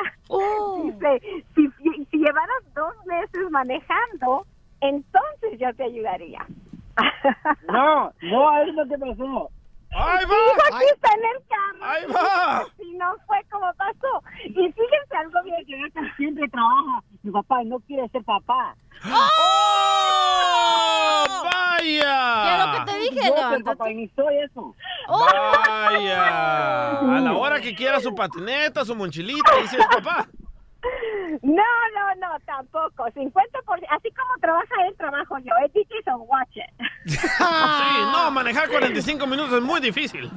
[0.83, 1.21] Dice,
[1.55, 4.45] si, si, si llevaras dos meses manejando,
[4.81, 6.45] entonces yo te ayudaría.
[7.69, 9.49] No, no, es lo que pasó.
[9.93, 10.77] ¡Ahí va!
[10.77, 11.83] aquí está en el carro.
[11.83, 12.65] ¡Ahí va!
[12.77, 14.23] Si no fue como pasó.
[14.45, 17.03] Y fíjense algo bien que ella siempre trabaja.
[17.23, 18.75] Mi papá no quiere ser papá.
[19.05, 19.27] ¡Oh!
[21.81, 22.05] ¿Qué es lo
[22.65, 22.85] ¡Vaya!
[22.85, 23.63] que te dije, Yo, levántate.
[23.63, 24.75] papá, y ni soy eso.
[25.09, 26.99] ¡Vaya!
[26.99, 30.27] A la hora que quiera su patineta, su mochilita, dice el papá.
[31.41, 31.63] No,
[31.95, 33.05] no, no, tampoco.
[33.05, 35.53] 50%, así como trabaja él, trabajo yo.
[35.65, 36.87] Es difícil, watch it.
[37.05, 37.17] Sí,
[38.11, 40.29] no, manejar 45 minutos es muy difícil.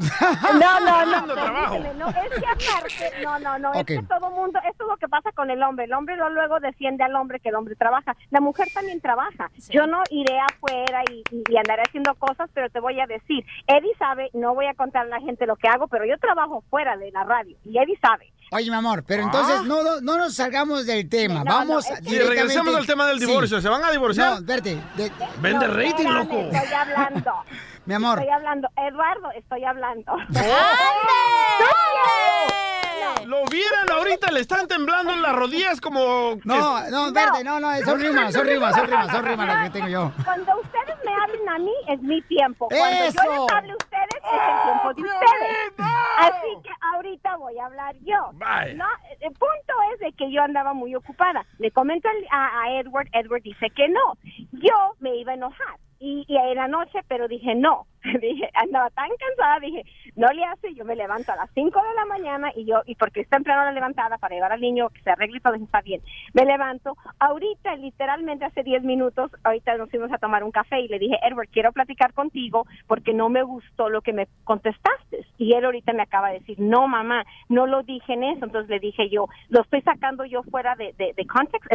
[0.60, 1.34] No, no, no.
[1.34, 1.76] Trabajo.
[1.76, 5.32] es que aparte, no, no, no, es que todo mundo, esto es lo que pasa
[5.32, 5.84] con el hombre.
[5.86, 8.16] El hombre lo- luego defiende al hombre que el hombre trabaja.
[8.30, 9.50] La mujer también trabaja.
[9.70, 13.44] Yo no iré afuera y, y- y andaré haciendo cosas, pero te voy a decir,
[13.66, 16.62] Eddie sabe, no voy a contar a la gente lo que hago, pero yo trabajo
[16.70, 18.30] fuera de la radio y Eddie sabe.
[18.56, 19.64] Oye, mi amor, pero entonces Ah.
[19.66, 21.42] no, no, no nos salgamos del tema.
[21.42, 23.26] No, no, Vamos es que- regresamos al tema del Sí.
[23.26, 24.34] divorcio, ¿se van a No, divorciar?
[24.34, 24.80] espérate.
[24.96, 26.38] de- Vende No, rating, espérame, loco.
[26.52, 27.32] Estoy hablando.
[27.86, 28.68] mi amor, Estoy hablando.
[28.76, 30.12] Eduardo, estoy hablando.
[33.26, 36.38] Lo vieran ahorita, le están temblando las rodillas como...
[36.44, 39.70] no, no, espérate, no, no, son rimas, son rimas, son rimas, son rimas las que
[39.70, 40.12] tengo yo.
[40.24, 42.68] Cuando ustedes me hablen a mí, es mi tiempo.
[42.68, 43.20] Cuando ¡Eso!
[43.24, 45.88] yo les hable a ustedes, es el tiempo de ustedes.
[46.18, 48.30] Así que ahorita voy a hablar yo.
[48.34, 48.74] Bye.
[48.74, 48.86] No,
[49.20, 51.44] el punto es de que yo andaba muy ocupada.
[51.58, 54.18] Le comento a, a Edward, Edward dice que no.
[54.52, 55.78] Yo me iba a enojar.
[56.04, 57.86] Y, y en la noche, pero dije no.
[58.20, 59.82] Dije, andaba tan cansada, dije,
[60.16, 62.94] no le hace, yo me levanto a las 5 de la mañana y yo, y
[62.96, 66.02] porque está temprano la levantada para llevar al niño que se arregle todo está bien.
[66.34, 70.88] Me levanto, ahorita, literalmente hace 10 minutos, ahorita nos fuimos a tomar un café y
[70.88, 75.26] le dije, Edward, quiero platicar contigo porque no me gustó lo que me contestaste.
[75.38, 78.44] Y él ahorita me acaba de decir, no mamá, no lo dije en eso.
[78.44, 81.26] Entonces le dije yo, lo estoy sacando yo fuera de, de, de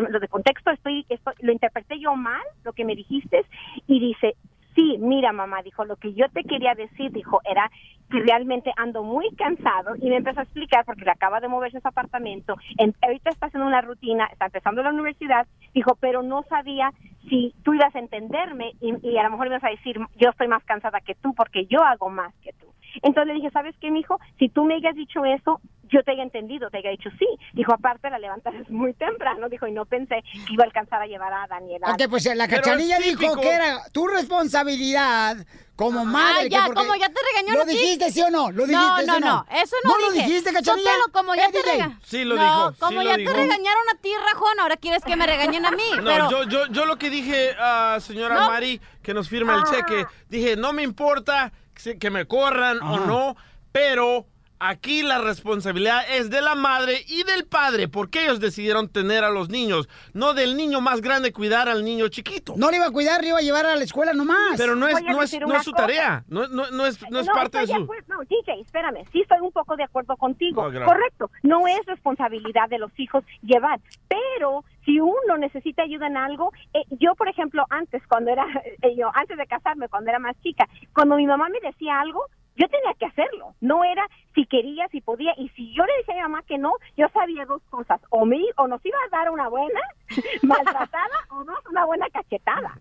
[0.10, 3.46] lo de contexto, estoy, estoy, lo interpreté yo mal, lo que me dijiste,
[3.88, 4.36] y dice,
[4.76, 7.70] sí, mira mamá, dijo, lo que yo te quería decir, dijo, era
[8.10, 11.78] que realmente ando muy cansado y me empezó a explicar porque le acaba de moverse
[11.78, 16.44] ese apartamento, en, ahorita está haciendo una rutina, está empezando la universidad, dijo, pero no
[16.50, 16.92] sabía
[17.30, 20.48] si tú ibas a entenderme y, y a lo mejor ibas a decir, yo estoy
[20.48, 22.66] más cansada que tú porque yo hago más que tú.
[23.02, 24.20] Entonces le dije, ¿sabes qué, mijo?
[24.38, 25.60] Si tú me hayas dicho eso,
[25.92, 27.26] yo te haya entendido, te haya dicho sí.
[27.54, 31.08] Dijo, aparte la levantas muy temprano, dijo, y no pensé que iba a alcanzar a
[31.08, 31.88] llevar a Daniela.
[31.92, 35.38] Ok, pues la cachanilla dijo que era tu responsabilidad
[35.76, 36.46] como madre.
[36.46, 37.72] Ah, ya, que como ya te regañó ¿Lo a ti.
[37.72, 38.52] dijiste sí o no?
[38.52, 39.28] ¿Lo dijiste no, no, no?
[39.28, 40.28] no, eso no, ¿No lo dije.
[40.28, 40.90] dijiste, cachanilla?
[40.92, 42.00] Sotelo, como ya Eh, te regañaron.
[42.04, 43.32] Sí lo no, dijo, como lo ya dijo.
[43.32, 45.84] te regañaron a ti, Rajón, ahora quieres que me regañen a mí.
[45.98, 48.48] No, pero yo, yo, yo lo que dije, ah, señora No.
[48.50, 51.54] Mari, que nos firma el cheque, dije, no me importa
[52.00, 53.36] que me corran o no,
[53.72, 54.28] pero
[54.60, 59.30] aquí la responsabilidad es de la madre y del padre, porque ellos decidieron tener a
[59.30, 62.54] los niños, no del niño más grande cuidar al niño chiquito.
[62.58, 64.58] No le iba a cuidar, le iba a llevar a la escuela nomás.
[64.58, 65.84] Pero no es, no es, no su cosa.
[65.84, 67.76] tarea, no, no, no es, no es parte de su...
[67.76, 68.06] acuerdo.
[68.10, 70.62] No, DJ, espérame, sí estoy un poco de acuerdo contigo.
[70.64, 70.72] Oh.
[70.72, 76.52] Correcto, no es responsabilidad de los hijos llevar, pero si uno necesita ayuda en algo,
[76.74, 78.46] eh, yo por ejemplo antes cuando era,
[78.82, 82.26] eh, yo antes de casarme, cuando era más chica, cuando mi mamá me decía algo,
[82.60, 86.14] yo tenía que hacerlo, no era si quería, si podía, y si yo le decía
[86.14, 89.10] a mi mamá que no, yo sabía dos cosas, o me, o nos iba a
[89.10, 89.80] dar una buena
[90.44, 92.78] maltratada, o dos, una buena cachetada.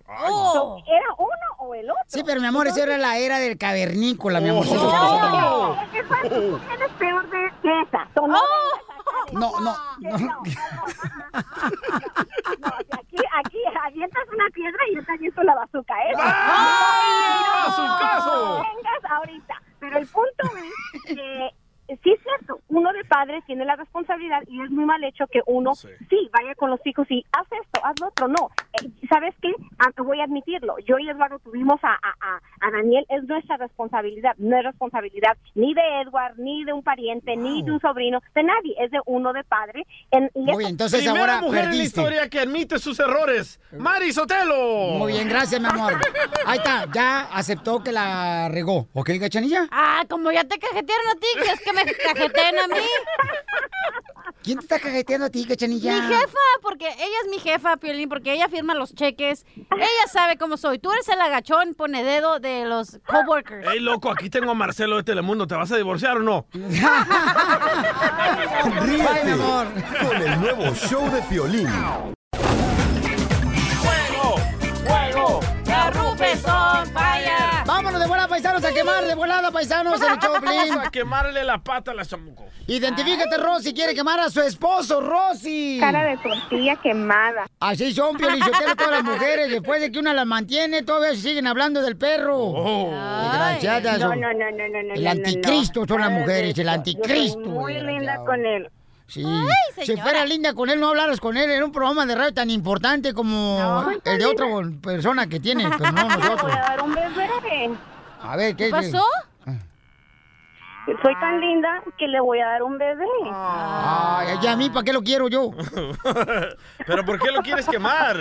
[0.53, 2.03] So, era uno o el otro.
[2.09, 4.67] Sí, pero mi amor, esa era la era del cavernícola, mi amor.
[4.67, 8.09] No, es tú eres peor de que esa.
[8.15, 8.41] So, no
[9.33, 9.77] No, no,
[12.59, 12.98] no.
[13.39, 16.13] Aquí avientas una piedra y yo te aviento la bazuca, ¿eh?
[16.19, 18.63] ¡Ay, No, bazucazo!
[18.63, 19.63] Vengas ahorita.
[19.81, 20.45] Pero el punto
[20.95, 21.51] es que
[22.03, 25.41] sí es cierto, uno de padres tiene la responsabilidad y es muy mal hecho que
[25.47, 25.89] uno sí,
[26.33, 28.29] vaya con los hijos y haz esto, haz lo otro.
[28.29, 28.51] No,
[28.81, 29.53] Eh, ¿sabes qué?
[29.79, 30.77] Ah, voy a admitirlo.
[30.87, 35.37] Yo y Eduardo tuvimos a, a, a- a Daniel, es nuestra responsabilidad, no es responsabilidad
[35.55, 38.99] ni de Edward, ni de un pariente, ni de un sobrino, de nadie, es de
[39.07, 39.87] uno de padre.
[40.11, 42.01] En, y Muy bien, entonces Primera ahora mujer en la perdiste.
[42.01, 44.99] historia que admite sus errores, Mari Sotelo.
[44.99, 45.95] Muy bien, gracias, mi amor.
[46.47, 48.89] Ahí está, ya aceptó que la regó.
[48.95, 49.67] ¿Ok, cachanilla?
[49.71, 52.87] Ah, como ya te cajetearon a ti, ¿quieres que me cajeteen a mí?
[54.43, 55.93] ¿Quién te está cajeteando a ti, cachanilla?
[55.93, 59.45] Mi jefa, porque ella es mi jefa, Piolín, porque ella firma los cheques.
[59.57, 60.79] Ella sabe cómo soy.
[60.79, 63.67] Tú eres el agachón, pone dedo de los coworkers.
[63.69, 65.47] Ey, loco, aquí tengo a Marcelo de Telemundo.
[65.47, 66.47] ¿Te vas a divorciar o no?
[66.53, 66.77] Ríete
[69.37, 71.69] con el nuevo show de Piolín.
[74.85, 75.41] ¡Fuego!
[75.67, 77.48] ¡La Rufesón, vaya!
[78.09, 80.09] Volada, paisanos, a quemar de volada, paisanos, el.
[80.19, 82.47] Vamos a quemarle la pata a la chamuco.
[82.67, 85.79] Identifícate, Rosy, quiere quemar a su esposo, Rosy.
[85.81, 87.47] Cara de tortilla quemada.
[87.61, 89.51] Así son, Piolichotelo, todas las mujeres.
[89.51, 92.37] Después de que una las mantiene, todavía siguen hablando del perro.
[92.39, 92.91] Oh.
[92.91, 93.99] Desgraciadas.
[94.01, 94.95] No, son- no, no, no, no, no.
[94.95, 95.87] El no, anticristo no.
[95.87, 97.41] son las mujeres, el Yo soy anticristo.
[97.41, 98.71] Muy linda con él.
[99.07, 99.25] Sí.
[99.77, 100.03] si señora.
[100.03, 103.15] fuera linda con él, no hablaras con él en un programa de radio tan importante
[103.15, 104.47] como el de otra
[104.83, 106.43] persona que tiene, pero no Le nosotros.
[106.43, 107.71] voy a dar un bebé.
[108.29, 109.03] A ver, ¿qué ¿Qué pasó?
[111.03, 113.07] Soy tan linda que le voy a dar un bebé.
[113.25, 115.51] Ay, ¿y a mí para qué lo quiero yo?
[116.87, 118.17] ¿Pero por qué lo quieres quemar?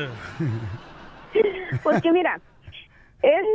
[1.83, 2.39] Porque mira,
[3.21, 3.45] él,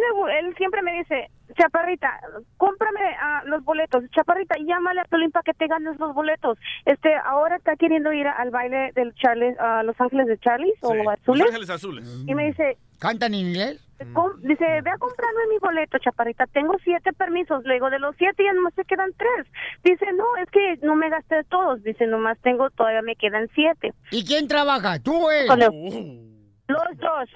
[0.41, 2.21] él siempre me dice, Chaparrita,
[2.59, 4.05] cómprame ah, los boletos.
[4.11, 6.59] Chaparrita, llámale a Piolín para que te ganes los boletos.
[6.85, 10.95] Este, ahora está queriendo ir al baile del Charles, a Los Ángeles de Charlie o
[10.95, 11.47] Los Azules.
[11.47, 12.25] Ángeles Azules.
[12.27, 13.81] Y me dice, ¿Cantan en inglés?
[14.13, 16.47] Com- Dice, ve a comprarme mi boleto, chaparrita.
[16.47, 17.65] Tengo siete permisos.
[17.65, 19.47] Luego de los siete ya nomás se quedan tres.
[19.85, 21.83] Dice, no, es que no me gasté todos.
[21.83, 23.93] Dice, nomás tengo, todavía me quedan siete.
[24.11, 24.99] ¿Y quién trabaja?
[24.99, 25.47] ¿Tú o él?
[25.47, 27.29] Con Los dos.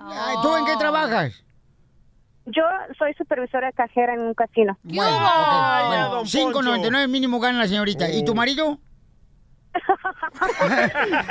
[0.00, 1.44] Ay, ¿Tú en qué trabajas?
[2.46, 2.62] Yo
[2.98, 4.76] soy supervisora de cajera en un casino.
[4.82, 8.10] Bueno, ok, bueno, 5.99 mínimo gana la señorita.
[8.10, 8.78] ¿Y tu marido?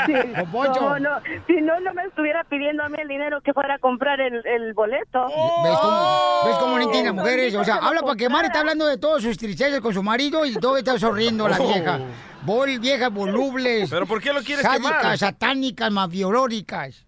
[0.06, 0.14] Sí.
[0.36, 0.82] Don Poncho.
[0.82, 3.80] No, no, si no, no me estuviera pidiendo a mí el dinero que fuera a
[3.80, 5.26] comprar el, el boleto.
[5.26, 7.56] ¿Ves cómo, ¿Ves cómo no entiende mujeres?
[7.56, 10.56] O sea, habla para quemar está hablando de todas sus tristezas con su marido y
[10.56, 12.00] todo está sonriendo la vieja.
[12.44, 13.90] Vol, viejas volubles.
[13.90, 15.18] ¿Pero por qué lo quieres sádicas, quemar?
[15.18, 17.06] satánicas, mafiolóricas.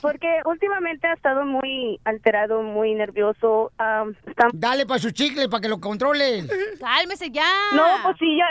[0.00, 3.70] Porque últimamente ha estado muy alterado, muy nervioso.
[4.52, 6.46] Dale para su chicle, para que lo controle.
[6.80, 7.44] Cálmese ya.
[7.74, 8.46] No, pues sí, ya.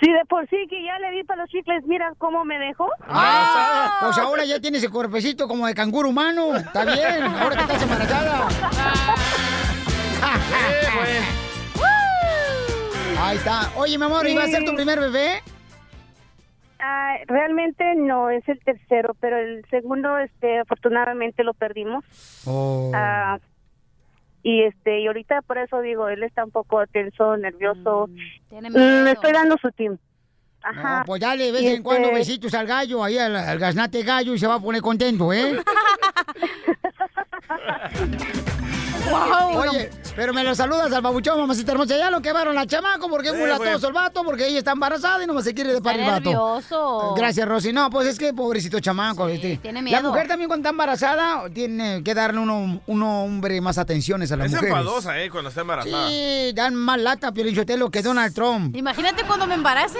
[0.00, 2.88] Sí, de por sí que ya le di para los chicles, mira cómo me dejó.
[3.06, 6.56] Ah, pues ahora ya tiene ese cuerpecito como de canguro humano.
[6.56, 8.48] Está bien, ahora que estás embarazada.
[13.22, 13.70] Ahí está.
[13.76, 15.42] Oye, mi amor, ¿y va a ser tu primer bebé?
[16.78, 22.04] Ah, realmente no es el tercero, pero el segundo, este, afortunadamente lo perdimos.
[22.46, 22.90] Oh.
[22.94, 23.38] Ah,
[24.42, 28.08] y este, y ahorita por eso digo, él está un poco tenso, nervioso.
[28.50, 28.66] Mm.
[29.04, 30.02] Le estoy dando su tiempo.
[30.62, 30.98] Ajá.
[30.98, 33.58] No, pues dale de vez Y en cuando este- besitos al gallo, ahí al, al
[33.58, 35.56] gaznate gallo y se va a poner contento, ¿eh?
[39.54, 41.96] Oye, pero me lo saludas al babuchón, mamacita hermosa.
[41.96, 45.24] Ya lo quemaron la chamaco porque es Eh, mulatoso el vato, porque ella está embarazada
[45.24, 46.20] y no se quiere de par el vato.
[46.30, 47.14] nervioso.
[47.16, 47.72] Gracias, Rosy.
[47.72, 49.28] No, pues es que pobrecito chamaco.
[49.28, 49.56] este.
[49.58, 54.30] tiene La mujer también cuando está embarazada tiene que darle uno, uno hombre más atenciones
[54.32, 54.76] a las Es mujeres.
[54.76, 55.30] enfadosa, ¿eh?
[55.30, 56.08] Cuando está embarazada.
[56.08, 58.76] Sí, dan más lata, Piolichotelo, que Donald Trump.
[58.76, 59.98] Imagínate cuando me embarace.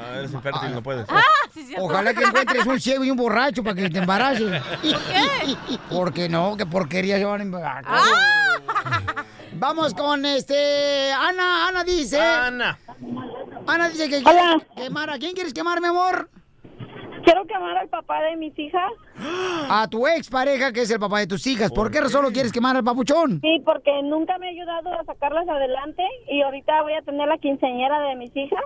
[0.00, 1.06] Ah, eres infértil, no puedes.
[1.10, 1.74] Ah, sí.
[1.78, 4.62] Ojalá que encuentres un ciego y un borracho para que te embaraces.
[5.90, 7.84] Porque no, qué porquería se van a embarazar.
[7.86, 9.24] Ah.
[9.52, 11.12] Vamos con este.
[11.12, 12.20] Ana, Ana dice.
[12.20, 12.78] Ana.
[13.66, 14.32] Ana dice que Hola.
[14.32, 15.10] quieres quemar.
[15.10, 16.30] ¿A quién quieres quemar, mi amor?
[17.24, 18.90] Quiero quemar al papá de mis hijas.
[19.68, 21.70] A tu ex pareja, que es el papá de tus hijas.
[21.70, 23.40] ¿Por, qué razón lo quieres quemar al papuchón?
[23.42, 27.38] Sí, porque nunca me ha ayudado a sacarlas adelante y ahorita voy a tener la
[27.38, 28.64] quinceañera de mis hijas.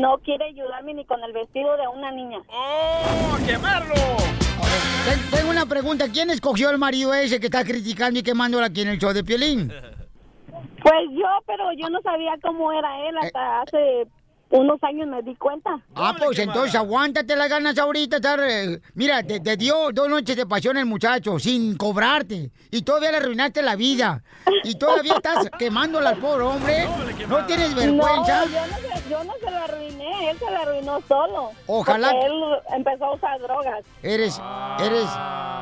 [0.00, 2.38] No quiere ayudarme ni con el vestido de una niña.
[2.48, 3.94] ¡Oh, quemarlo!
[3.94, 6.06] Ten- Tengo una pregunta.
[6.12, 9.24] ¿Quién escogió al marido ese que está criticando y quemándola aquí en el show de
[9.24, 9.68] Piolín?
[9.68, 14.06] Pues yo, pero yo no sabía cómo era él hasta hace
[14.50, 15.78] unos años me di cuenta.
[15.94, 18.16] Ah, pues entonces aguántate las ganas ahorita.
[18.16, 22.50] Estar, eh, mira, te, te dio dos noches de pasión el muchacho sin cobrarte.
[22.70, 24.22] Y todavía le arruinaste la vida.
[24.62, 26.88] Y todavía estás quemándola al pobre hombre.
[27.28, 28.44] ¿No tienes vergüenza?
[28.44, 31.50] No, yo no, se, yo no se lo arruiné, él se lo arruinó solo.
[31.66, 32.42] Ojalá- Porque él
[32.76, 33.84] empezó a usar drogas.
[34.02, 34.40] Eres,
[34.78, 35.08] eres,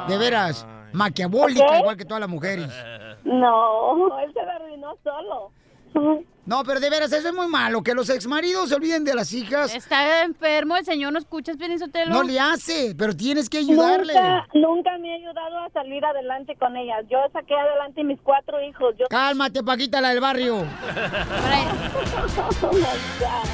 [0.08, 2.68] de veras, maquiavólica, igual que todas las mujeres.
[3.24, 5.50] No, él se lo arruinó solo.
[6.46, 9.32] No, pero de veras, eso es muy malo, que los exmaridos se olviden de las
[9.32, 9.74] hijas.
[9.74, 12.12] Está enfermo, el señor no escuchas, Piolín Sotelo.
[12.12, 14.12] No le hace, pero tienes que ayudarle.
[14.12, 16.96] Nunca, nunca me ha ayudado a salir adelante con ella.
[17.10, 18.94] Yo saqué adelante mis cuatro hijos.
[18.98, 19.06] Yo...
[19.08, 20.64] Cálmate, Paquita, la del barrio.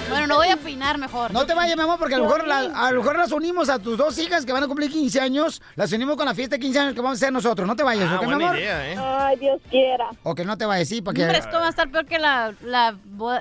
[0.09, 1.31] Bueno, no voy a opinar mejor.
[1.33, 3.69] No te vayas, mi amor, porque a lo, mejor la- a lo mejor las unimos
[3.69, 5.63] a tus dos hijas que van a cumplir 15 años.
[5.77, 7.67] Las unimos con la fiesta de 15 años que vamos a hacer nosotros.
[7.67, 8.59] No te vayas, Ah, ¿ok, mi buena amor?
[8.59, 8.97] idea, ¿eh?
[8.99, 10.09] Ay, Dios quiera.
[10.23, 11.23] O que no te vayas, sí, para que...
[11.23, 12.80] Hombre, esto va a estar peor que la, la,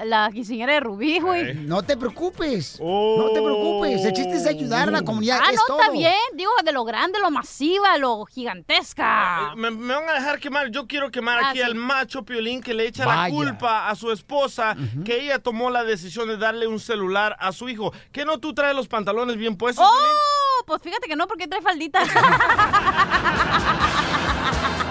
[0.05, 1.53] la quinceañera de Rubí, güey.
[1.53, 2.79] No te preocupes.
[2.79, 4.03] No te preocupes.
[4.05, 5.39] El chiste es ayudar a la comunidad.
[5.41, 5.81] Ah, es no, todo.
[5.81, 6.13] está bien.
[6.33, 9.53] Digo, de lo grande, lo masiva, lo gigantesca.
[9.55, 10.69] Me, me van a dejar quemar.
[10.69, 11.63] Yo quiero quemar Ah, aquí sí.
[11.63, 13.23] al macho Piolín que le echa Vaya.
[13.23, 14.75] la culpa a su esposa
[15.05, 17.93] que ella tomó la decisión de darle un celular a su hijo.
[18.11, 19.85] ¿Que no tú traes los pantalones bien puestos?
[19.87, 20.63] ¡Oh!
[20.65, 21.99] Pues fíjate que no, porque trae faldita.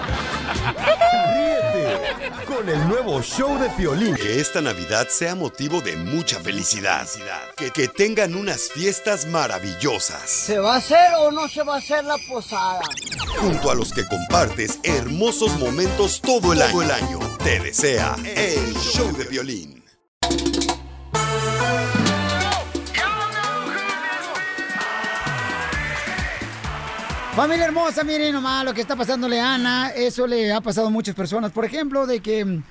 [1.35, 4.14] Ríete con el nuevo show de Piolín.
[4.14, 7.07] Que esta Navidad sea motivo de mucha felicidad.
[7.57, 10.29] Que, que tengan unas fiestas maravillosas.
[10.29, 12.81] ¿Se va a hacer o no se va a hacer la posada?
[13.38, 16.72] Junto a los que compartes hermosos momentos todo el año.
[16.72, 17.18] Todo el año.
[17.44, 19.85] Te desea el show de Piolín.
[27.38, 29.90] Familia hermosa, miren nomás lo que está pasándole a Ana.
[29.90, 31.53] Eso le ha pasado a muchas personas.
[31.53, 32.64] Por ejemplo, de que mm,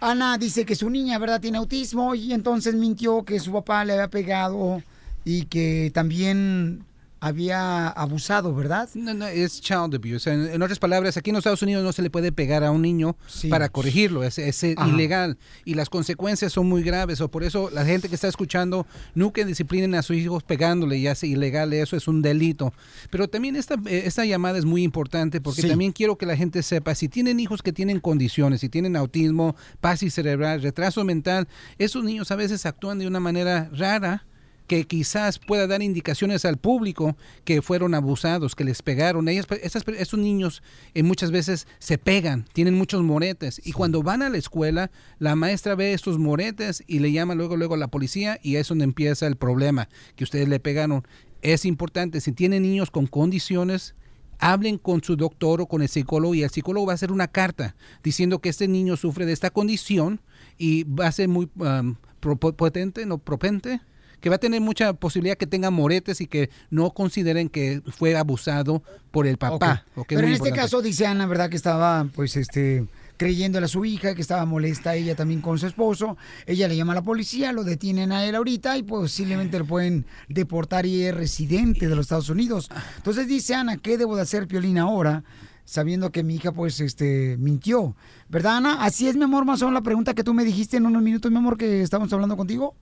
[0.00, 3.92] Ana dice que su niña, ¿verdad?, tiene autismo y entonces mintió que su papá le
[3.92, 4.82] había pegado
[5.22, 6.82] y que también
[7.20, 8.88] había abusado, ¿verdad?
[8.94, 10.30] No, no, es child abuse.
[10.32, 12.70] En, en otras palabras, aquí en los Estados Unidos no se le puede pegar a
[12.70, 13.16] un niño
[13.48, 14.24] para corregirlo.
[14.24, 14.88] Es, es Ajá.
[14.88, 15.38] ilegal.
[15.64, 17.20] Y las consecuencias son muy graves.
[17.20, 21.00] O por eso la gente que está escuchando, nunca disciplinen a sus hijos pegándole.
[21.00, 22.72] Ya es ilegal, eso es un delito.
[23.10, 25.68] Pero también esta, eh, esta llamada es muy importante porque Sí.
[25.68, 29.56] también quiero que la gente sepa, si tienen hijos que tienen condiciones, si tienen autismo,
[29.80, 34.24] pasis cerebral, retraso mental, esos niños a veces actúan de una manera rara
[34.70, 39.28] que quizás pueda dar indicaciones al público que fueron abusados, que les pegaron.
[39.28, 40.62] Ellas, esas- esos niños
[40.94, 45.34] eh, muchas veces se pegan, tienen muchos moretes y cuando van a la escuela, la
[45.34, 48.84] maestra ve estos moretes y le llama luego luego a la policía y es donde
[48.84, 51.02] empieza el problema, que ustedes le pegaron.
[51.42, 53.96] Es importante, si tienen niños con condiciones,
[54.38, 57.26] hablen con su doctor o con el psicólogo y el psicólogo va a hacer una
[57.26, 60.20] carta diciendo que este niño sufre de esta condición
[60.58, 63.80] y va a ser muy um, pro- potente, no propente,
[64.20, 68.16] que va a tener mucha posibilidad que tenga moretes y que no consideren que fue
[68.16, 69.84] abusado por el papá.
[70.08, 71.50] Pero en este caso dice Ana, ¿verdad?
[71.50, 72.86] Que estaba, pues, este
[73.20, 76.16] creyéndole a su hija, que estaba molesta ella también con su esposo.
[76.46, 80.06] Ella le llama a la policía, lo detienen a él ahorita y posiblemente lo pueden
[80.30, 82.70] deportar y es residente de los Estados Unidos.
[82.96, 85.22] Entonces dice Ana, ¿qué debo de hacer, Piolín, ahora?
[85.66, 87.94] Sabiendo que mi hija, pues, este, mintió.
[88.30, 88.84] ¿Verdad, Ana?
[88.84, 91.02] Así es, mi amor, más o menos la pregunta que tú me dijiste en unos
[91.02, 92.74] minutos, mi amor, que estábamos hablando contigo.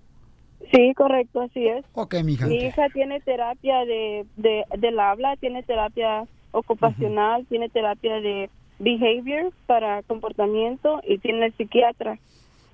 [0.73, 1.85] Sí, correcto, así es.
[1.95, 2.47] Ok, mi hija.
[2.47, 9.53] Mi hija tiene terapia de, de, del habla, tiene terapia ocupacional, tiene terapia de behavior
[9.67, 12.19] para comportamiento y tiene el psiquiatra.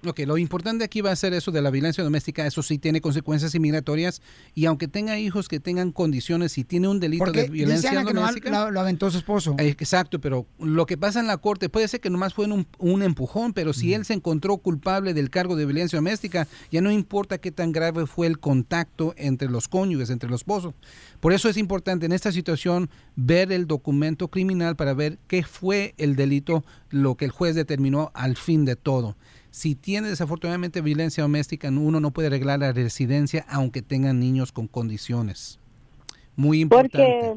[0.07, 3.01] Ok, lo importante aquí va a ser eso de la violencia doméstica, eso sí tiene
[3.01, 4.21] consecuencias inmigratorias
[4.55, 8.51] y aunque tenga hijos que tengan condiciones y tiene un delito de violencia doméstica...
[8.67, 9.55] Que lo, aventó su esposo.
[9.59, 12.67] Eh, exacto, pero lo que pasa en la corte puede ser que nomás fue un,
[12.79, 16.91] un empujón, pero si él se encontró culpable del cargo de violencia doméstica, ya no
[16.91, 20.75] importa qué tan grave fue el contacto entre los cónyuges, entre los esposos.
[21.21, 25.95] Por eso es importante en esta situación ver el documento criminal para ver qué fue
[25.97, 29.17] el delito, lo que el juez determinó al fin de todo
[29.55, 34.67] si tiene desafortunadamente violencia doméstica, uno no puede arreglar la residencia aunque tengan niños con
[34.67, 35.61] condiciones.
[36.35, 37.37] Muy importante.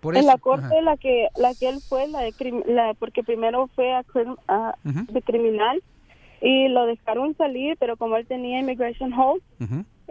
[0.00, 2.32] Porque en la corte la que la que él fue la, de,
[2.66, 4.02] la porque primero fue a,
[4.82, 5.82] de criminal
[6.40, 9.42] y lo dejaron salir, pero como él tenía immigration hold,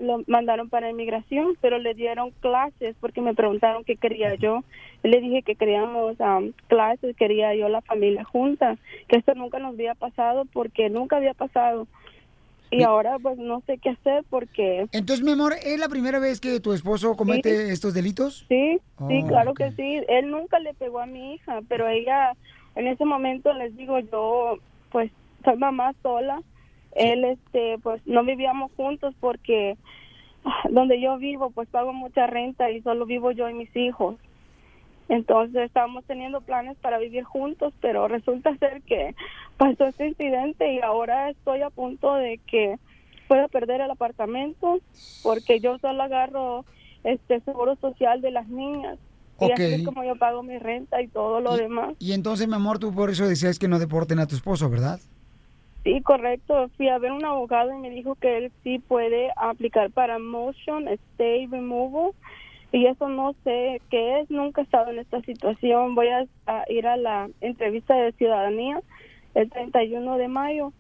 [0.02, 4.64] lo mandaron para inmigración, pero le dieron clases porque me preguntaron qué quería yo.
[5.04, 8.78] Le dije que queríamos um, clases, quería yo la familia junta,
[9.08, 11.88] que esto nunca nos había pasado porque nunca había pasado.
[12.72, 14.88] Y ahora pues no sé qué hacer porque...
[14.92, 18.46] Entonces, mi amor, ¿es la primera vez que tu esposo comete estos delitos?
[18.48, 20.02] Sí, sí, oh, claro que sí.
[20.08, 22.34] Él nunca le pegó a mi hija, pero ella,
[22.76, 24.60] en ese momento les digo yo,
[24.92, 25.12] pues
[25.44, 26.44] soy mamá sola
[26.94, 29.78] él este pues no vivíamos juntos porque
[30.46, 34.16] ah, donde yo vivo pues pago mucha renta y solo vivo yo y mis hijos
[35.08, 39.16] entonces estábamos teniendo planes para vivir juntos pero resulta ser que
[39.58, 42.78] pasó este incidente y ahora estoy a punto de que
[43.28, 44.80] pueda perder el apartamento
[45.24, 46.66] porque yo solo agarro
[47.04, 48.98] este seguro social de las niñas
[49.42, 51.96] y así es como yo pago mi renta y todo lo demás.
[52.00, 55.00] Y entonces, mi amor, tú por eso decías que no deporten a tu esposo, ¿verdad?
[55.84, 56.70] Sí, correcto.
[56.76, 60.88] Fui a ver un abogado y me dijo que él sí puede aplicar para motion,
[60.88, 62.12] stay, removal.
[62.72, 64.30] Y eso no sé qué es.
[64.30, 65.96] Nunca he estado en esta situación.
[65.96, 68.82] Voy a, a ir a la entrevista de ciudadanía
[69.36, 70.74] el 31 de mayo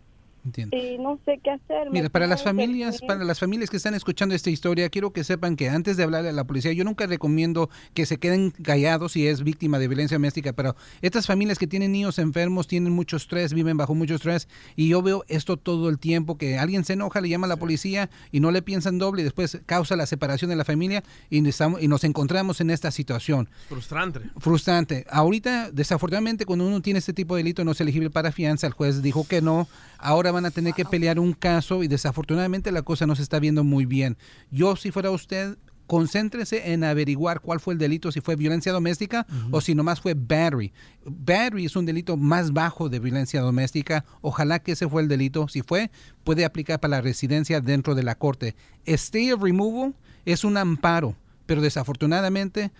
[0.71, 1.89] y no sé qué hacer.
[1.91, 5.55] Mira, para las familias, para las familias que están escuchando esta historia, quiero que sepan
[5.55, 9.27] que antes de hablarle a la policía, yo nunca recomiendo que se queden callados si
[9.27, 13.53] es víctima de violencia doméstica, pero estas familias que tienen niños enfermos, tienen mucho estrés,
[13.53, 17.21] viven bajo mucho estrés, y yo veo esto todo el tiempo, que alguien se enoja,
[17.21, 20.49] le llama a la policía y no le piensan doble y después causa la separación
[20.49, 23.49] de la familia y, y nos encontramos en esta situación.
[23.67, 24.21] Frustrante.
[24.37, 25.05] Frustrante.
[25.09, 28.73] Ahorita, desafortunadamente, cuando uno tiene este tipo de delito no es elegible para fianza, el
[28.73, 29.67] juez dijo que no,
[29.97, 33.39] ahora van a tener que pelear un caso y desafortunadamente la cosa no se está
[33.39, 34.17] viendo muy bien.
[34.51, 35.57] Yo, si fuera usted,
[35.89, 40.13] concéntrese en averiguar cuál fue el delito, si fue violencia doméstica o si nomás fue
[40.13, 40.71] battery.
[41.03, 44.05] Battery es un delito más bajo de violencia doméstica.
[44.21, 45.47] Ojalá que ese fue el delito.
[45.47, 45.89] Si fue,
[46.23, 48.55] puede aplicar para la residencia dentro de la corte.
[48.85, 51.15] Stay of removal es un amparo,
[51.47, 52.71] pero desafortunadamente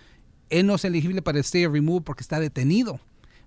[0.48, 3.00] él no es elegible para stay of removal porque está detenido.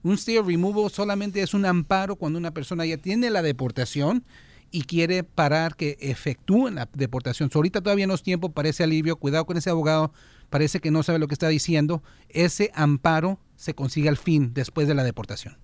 [0.04, 4.26] Un stay removal solamente es un amparo cuando una persona ya tiene la deportación
[4.70, 7.50] y quiere parar que efectúen la deportación.
[7.54, 9.16] ahorita todavía no es tiempo para ese alivio.
[9.16, 10.12] Cuidado con ese abogado.
[10.50, 12.04] Parece que no sabe lo que está diciendo.
[12.28, 15.58] Ese amparo se consigue al fin después de la deportación.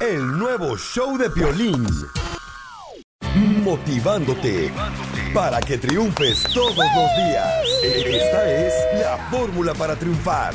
[0.00, 1.86] El nuevo show de violín.
[3.64, 4.72] Motivándote
[5.32, 7.64] para que triunfes todos los días.
[7.82, 10.54] Esta es la fórmula para triunfar.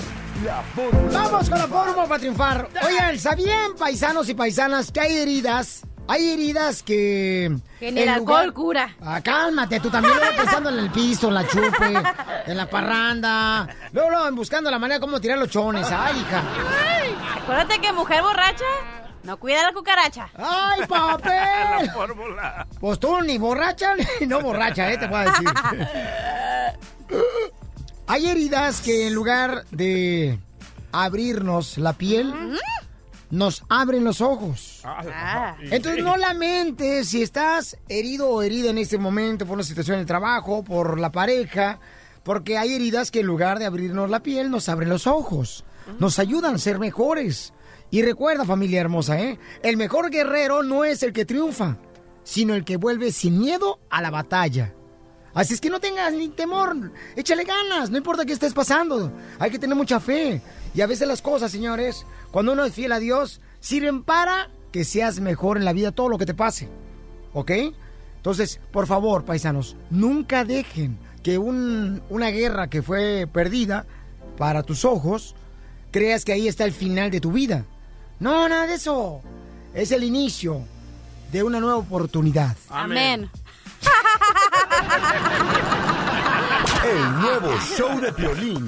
[1.14, 2.68] Vamos con la fórmula para triunfar.
[2.84, 5.82] Oigan, ¿sabían paisanos y paisanas que hay heridas?
[6.08, 7.56] Hay heridas que...
[7.80, 8.96] Que en el alcohol cura.
[9.02, 11.94] Ah, cálmate, tú también lo pensando en el piso, en la chupe,
[12.48, 13.68] en la parranda.
[13.94, 15.88] Luego, luego buscando la manera de cómo tirar los chones.
[15.90, 16.44] Ay, hija.
[17.38, 18.66] acuérdate que mujer borracha
[19.24, 20.28] no cuida la cucaracha.
[20.36, 21.32] ¡Ay, papel!
[21.86, 22.68] la fórmula.
[22.80, 24.98] Pues tú ni borracha ni no borracha, ¿eh?
[24.98, 25.48] Te puedo decir.
[28.12, 30.38] Hay heridas que en lugar de
[30.92, 32.34] abrirnos la piel,
[33.30, 34.82] nos abren los ojos.
[34.84, 35.56] Ah.
[35.62, 40.02] Entonces no lamentes si estás herido o herida en este momento por una situación en
[40.02, 41.80] el trabajo, por la pareja,
[42.24, 45.64] porque hay heridas que en lugar de abrirnos la piel nos abren los ojos,
[45.98, 47.54] nos ayudan a ser mejores.
[47.92, 49.40] Y recuerda familia hermosa, ¿eh?
[49.64, 51.78] El mejor guerrero no es el que triunfa,
[52.26, 54.74] sino el que vuelve sin miedo a la batalla.
[55.34, 59.50] Así es que no tengas ni temor, échale ganas, no importa qué estés pasando, hay
[59.50, 60.42] que tener mucha fe.
[60.74, 64.84] Y a veces las cosas, señores, cuando uno es fiel a Dios, sirven para que
[64.84, 66.68] seas mejor en la vida todo lo que te pase.
[67.34, 67.52] ¿Ok?
[68.18, 73.86] Entonces, por favor, paisanos, nunca dejen que un- una guerra que fue perdida
[74.38, 75.34] para tus ojos,
[75.92, 77.66] creas que ahí está el final de tu vida.
[78.20, 79.22] No, nada de eso.
[79.74, 80.62] Es el inicio
[81.32, 82.56] de una nueva oportunidad.
[82.70, 83.30] Amén.
[86.84, 88.68] El nuevo show de Piolín.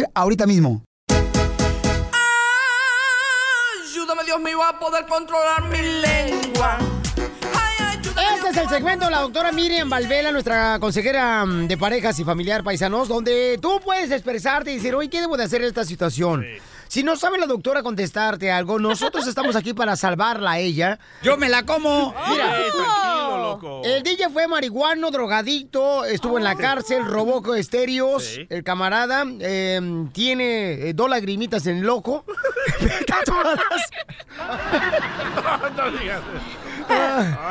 [0.13, 0.83] ahorita mismo.
[3.83, 6.77] Ayúdame, Dios mío, a poder controlar mi lengua.
[8.35, 12.23] Este es el segmento de la doctora Miriam Valvela, nuestra consejera mm, de parejas y
[12.23, 15.85] familiar paisanos, donde tú puedes expresarte y decir, oye, ¿qué debo de hacer en esta
[15.85, 16.45] situación?
[16.91, 20.99] Si no sabe la doctora contestarte algo, nosotros estamos aquí para salvarla a ella.
[21.23, 22.13] Yo me la como.
[22.27, 23.81] Mira, tranquilo, loco.
[23.85, 28.41] el DJ fue marihuano, drogadicto, estuvo en la cárcel, robó estéreos.
[28.49, 29.79] El camarada eh,
[30.11, 31.81] tiene eh, dos lagrimitas en.
[31.87, 32.11] No digas.
[36.21, 36.60] Ah, ay.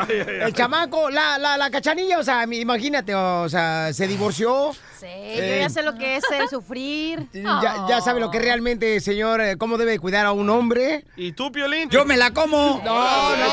[0.08, 4.72] El chamaco, la, la, la cachanilla, o sea, imagínate, o sea, se divorció.
[4.98, 7.26] Sí, Eh, yo ya sé lo que es el sufrir.
[7.32, 11.04] Ya, ya sabe lo que realmente, señor, eh, cómo debe cuidar a un hombre.
[11.16, 11.88] ¿Y tú, Piolín?
[11.90, 12.80] Yo me la como.
[12.84, 13.46] No, no,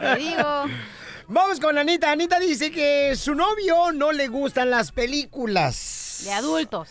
[0.00, 0.64] Te digo.
[1.26, 2.10] Vamos con Anita.
[2.10, 6.20] Anita dice que su novio no le gustan las películas.
[6.24, 6.88] De adultos.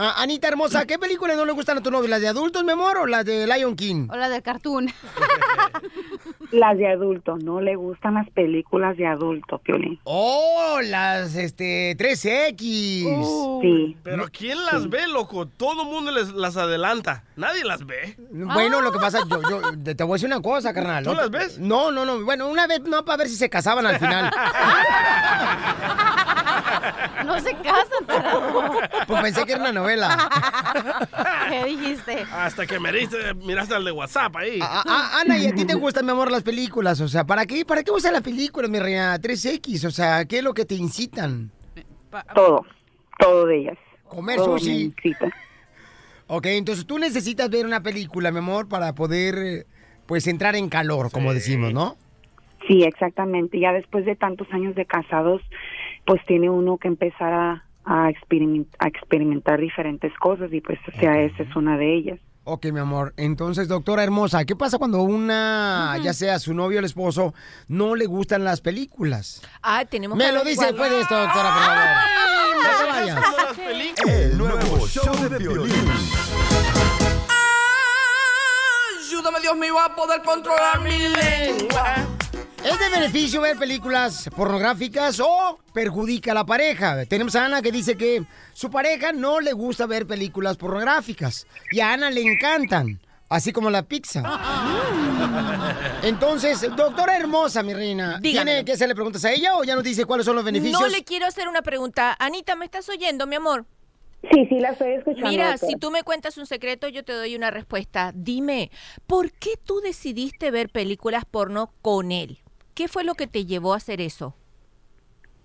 [0.00, 2.08] Ah, Anita hermosa, ¿qué películas no le gustan a tu novio?
[2.08, 4.06] ¿Las de adultos, mi amor, o las de Lion King?
[4.08, 4.86] O la del cartoon.
[6.50, 10.00] Las de adulto, no le gustan las películas de adulto, Piolín.
[10.04, 13.60] Oh, las este 3X.
[13.60, 13.96] Sí.
[14.02, 15.46] Pero ¿quién las ve, loco?
[15.46, 17.24] Todo el mundo les, las adelanta.
[17.36, 18.16] Nadie las ve.
[18.30, 21.04] Bueno, lo que pasa, yo, yo te, voy a decir una cosa, carnal.
[21.04, 21.16] ¿Tú ¿no?
[21.16, 21.58] las ves?
[21.58, 22.24] No, no, no.
[22.24, 24.30] Bueno, una vez no para ver si se casaban al final.
[27.24, 28.80] No se casan, pero...
[29.06, 30.30] Pues pensé que era una novela.
[31.48, 32.26] ¿Qué dijiste?
[32.32, 34.60] Hasta que miraste, miraste al de WhatsApp ahí.
[34.62, 37.00] Ah, ah, Ana, ¿y a ti te gustan, mi amor, las películas?
[37.00, 39.18] O sea, ¿para qué, para qué usas las películas, mi reina?
[39.18, 41.50] 3X, o sea, ¿qué es lo que te incitan?
[42.34, 42.64] Todo,
[43.18, 43.78] todo de ellas.
[44.08, 44.82] Comer Todo me sushi.
[44.84, 45.28] incita.
[46.26, 49.66] Ok, entonces tú necesitas ver una película, mi amor, para poder,
[50.06, 51.96] pues, entrar en calor, como decimos, ¿no?
[52.66, 53.58] Sí, exactamente.
[53.60, 55.40] Ya después de tantos años de casados,
[56.06, 60.98] pues tiene uno que empezar a, a, experiment- a experimentar diferentes cosas y pues, o
[60.98, 62.20] sea, esa es una de ellas.
[62.50, 63.12] Ok, mi amor.
[63.18, 67.34] Entonces, doctora hermosa, ¿qué pasa cuando una, ya sea su novio o el esposo,
[67.66, 69.42] no le gustan las películas?
[69.62, 71.84] Ah, tenemos Me que lo dice después de esto, doctora, por favor.
[72.62, 73.24] No te vayas.
[74.06, 75.74] El nuevo show de Piolín.
[78.98, 82.17] Ayúdame, Dios mío, a poder controlar mi lengua.
[82.68, 87.06] ¿Es de beneficio ver películas pornográficas o perjudica a la pareja?
[87.06, 91.80] Tenemos a Ana que dice que su pareja no le gusta ver películas pornográficas y
[91.80, 93.00] a Ana le encantan,
[93.30, 94.22] así como la pizza.
[96.02, 98.64] Entonces, doctora hermosa, mi reina, ¿tiene Dígamelo.
[98.66, 100.78] que hacerle preguntas a ella o ya nos dice cuáles son los beneficios?
[100.78, 102.14] No le quiero hacer una pregunta.
[102.18, 103.64] Anita, ¿me estás oyendo, mi amor?
[104.30, 105.30] Sí, sí, la estoy escuchando.
[105.30, 105.70] Mira, doctora.
[105.70, 108.12] si tú me cuentas un secreto, yo te doy una respuesta.
[108.14, 108.70] Dime,
[109.06, 112.40] ¿por qué tú decidiste ver películas porno con él?
[112.78, 114.36] ¿Qué fue lo que te llevó a hacer eso?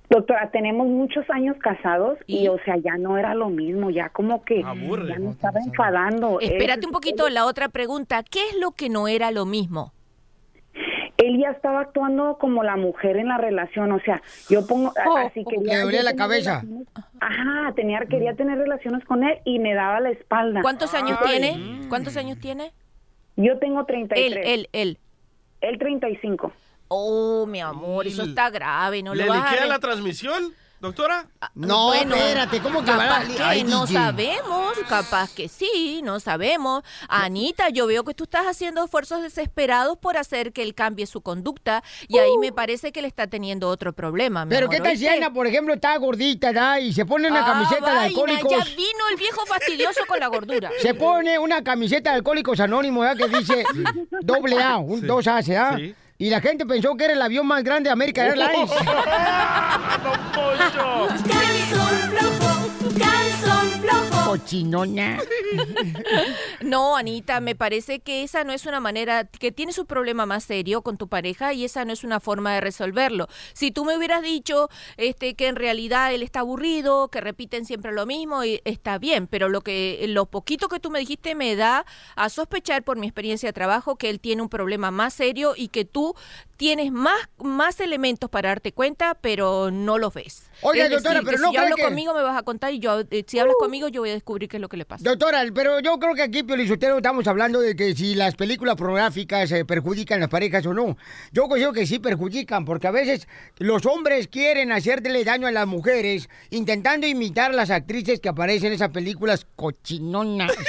[0.08, 4.44] Doctora, tenemos muchos años casados y, o sea, ya no era lo mismo, ya como
[4.46, 5.08] que Aburre.
[5.08, 6.40] ya me estaba enfadando.
[6.40, 8.22] Espérate Él- un poquito, la otra pregunta.
[8.22, 9.94] ¿Qué es lo que no era lo mismo?
[11.18, 15.22] Él ya estaba actuando como la mujer en la relación, o sea, yo pongo, a-
[15.22, 16.64] así que Le dolía la cabeza.
[17.20, 20.62] Ajá, tenía, quería tener relaciones con él y me daba la espalda.
[20.62, 21.88] ¿Cuántos años tiene?
[21.90, 22.74] ¿Cuántos años tiene?
[23.38, 24.38] Yo tengo 33.
[24.38, 24.98] Él, él, él.
[25.62, 26.52] Él 35.
[26.96, 29.02] Oh, mi amor, eso está grave.
[29.04, 31.28] No ¿Le lo vas a liquea re- la transmisión, doctora?
[31.56, 33.94] No, Bueno, espérate, ¿cómo que va a capaz li- que Ay, no DJ.
[34.00, 36.84] sabemos, capaz que sí, no sabemos.
[37.08, 41.22] Anita, yo veo que tú estás haciendo esfuerzos desesperados por hacer que él cambie su
[41.22, 44.44] conducta y ahí me parece que él está teniendo otro problema.
[44.46, 45.18] mi Pero amor, qué tal si ¿oíste?
[45.24, 46.80] Ana, por ejemplo, está gordita, ¿da?
[46.82, 48.52] Y se pone una Ah, camiseta de vaina, alcohólicos.
[48.52, 50.70] Ya vino el viejo fastidioso con la gordura.
[50.82, 53.26] Se pone una camiseta de alcohólicos anónimos, ¿verdad?
[53.30, 53.64] Que dice
[54.22, 55.06] doble A, un Sí.
[55.08, 55.42] dos A.
[55.42, 55.96] Sí.
[56.24, 58.72] Y la gente pensó que era el avión más grande de Airlines.
[60.32, 62.63] Flojo, calzón flojo.
[64.34, 65.20] Cochinona.
[66.62, 70.46] No, Anita, me parece que esa no es una manera, que tienes un problema más
[70.46, 73.28] serio con tu pareja y esa no es una forma de resolverlo.
[73.52, 77.92] Si tú me hubieras dicho este, que en realidad él está aburrido, que repiten siempre
[77.92, 81.56] lo mismo, y está bien, pero lo que lo poquito que tú me dijiste me
[81.58, 85.54] da a sospechar por mi experiencia de trabajo que él tiene un problema más serio
[85.58, 86.16] y que tú
[86.64, 90.50] tienes más, más elementos para darte cuenta, pero no los ves.
[90.74, 93.02] Es doctora, decir, pero no si hablo que- conmigo me vas a contar y yo,
[93.12, 95.04] eh, si hablas conmigo yo voy a descubrir qué es lo que le pasa.
[95.04, 99.52] Doctora, pero yo creo que aquí, Piolizotero, estamos hablando de que si las películas pornográficas
[99.52, 100.96] eh, perjudican a las parejas o no.
[101.34, 105.68] Yo considero que sí perjudican, porque a veces los hombres quieren hacerle daño a las
[105.68, 110.50] mujeres intentando imitar a las actrices que aparecen en esas películas cochinonas.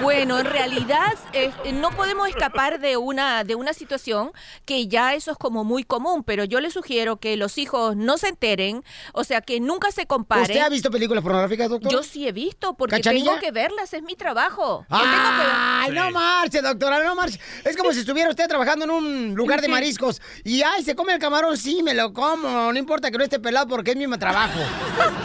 [0.00, 4.32] Bueno, en realidad eh, no podemos escapar de una de una situación
[4.64, 8.18] que ya eso es como muy común, pero yo le sugiero que los hijos no
[8.18, 10.44] se enteren, o sea, que nunca se comparen.
[10.44, 11.90] ¿Usted ha visto películas pornográficas, doctor?
[11.90, 13.24] Yo sí he visto, porque ¿Cachanilla?
[13.32, 14.86] tengo que verlas, es mi trabajo.
[14.90, 17.38] Yo Ay, tengo que- no marche, doctora, no marche.
[17.64, 21.12] Es como si estuviera usted trabajando en un lugar de mariscos y, ay, se come
[21.14, 22.72] el camarón, sí, me lo como.
[22.72, 24.58] No importa que no esté pelado porque es mi trabajo.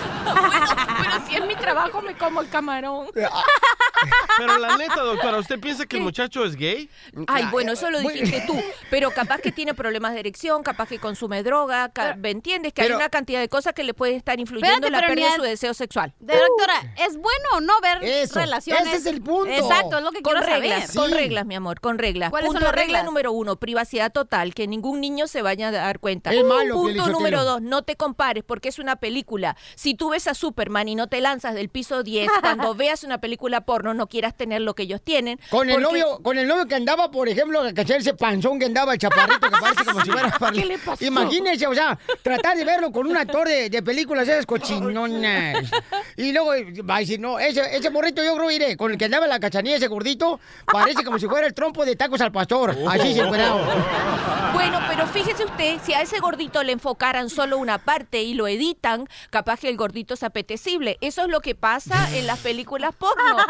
[1.01, 3.07] Pero si es mi trabajo, me como el camarón.
[4.37, 6.89] Pero la neta, doctora, ¿usted piensa que el muchacho es gay?
[7.27, 8.55] Ay, bueno, eso lo dijiste tú.
[8.89, 12.73] Pero capaz que tiene problemas de erección, capaz que consume droga, ca- ¿me entiendes?
[12.73, 15.29] Que Pero- hay una cantidad de cosas que le pueden estar influyendo en la pérdida
[15.29, 16.13] de su a- deseo sexual.
[16.19, 18.87] De doctora, ¿es bueno o no ver Eso, relaciones?
[18.87, 19.51] ese es el punto.
[19.51, 21.09] Exacto, es lo que con quiero reglas, saber.
[21.09, 22.29] con reglas, mi amor, con reglas.
[22.29, 25.99] ¿Cuáles son Punto regla número uno, privacidad total, que ningún niño se vaya a dar
[25.99, 26.33] cuenta.
[26.33, 29.55] Es malo, Punto número dos, no te compares porque es una película.
[29.75, 33.19] Si tú ves a Superman y no te lanzas del piso 10, cuando veas una
[33.19, 35.39] película porno no quieras tener lo que ellos tienen.
[35.49, 37.97] Con el porque- novio, con el novio que andaba, por ejemplo, ¿cachai?
[37.97, 41.03] ese panzón que andaba, chaparrito que parece como si fuera ¿Qué le pasó?
[41.03, 45.69] Imagínense, o sea, tratar de verlo con un actor de, de películas esas cochinonas.
[46.17, 46.51] Y luego
[46.87, 49.29] va a decir, no, ese, ese morrito yo creo, iré, con el que andaba en
[49.31, 52.75] la cachanilla, ese gordito, parece como si fuera el trompo de tacos al pastor.
[52.87, 53.59] Así se encuerado.
[54.53, 58.47] Bueno, pero fíjese usted, si a ese gordito le enfocaran solo una parte y lo
[58.47, 60.97] editan, capaz que el gordito es apetecible.
[61.01, 63.37] Eso es lo que pasa en las películas porno.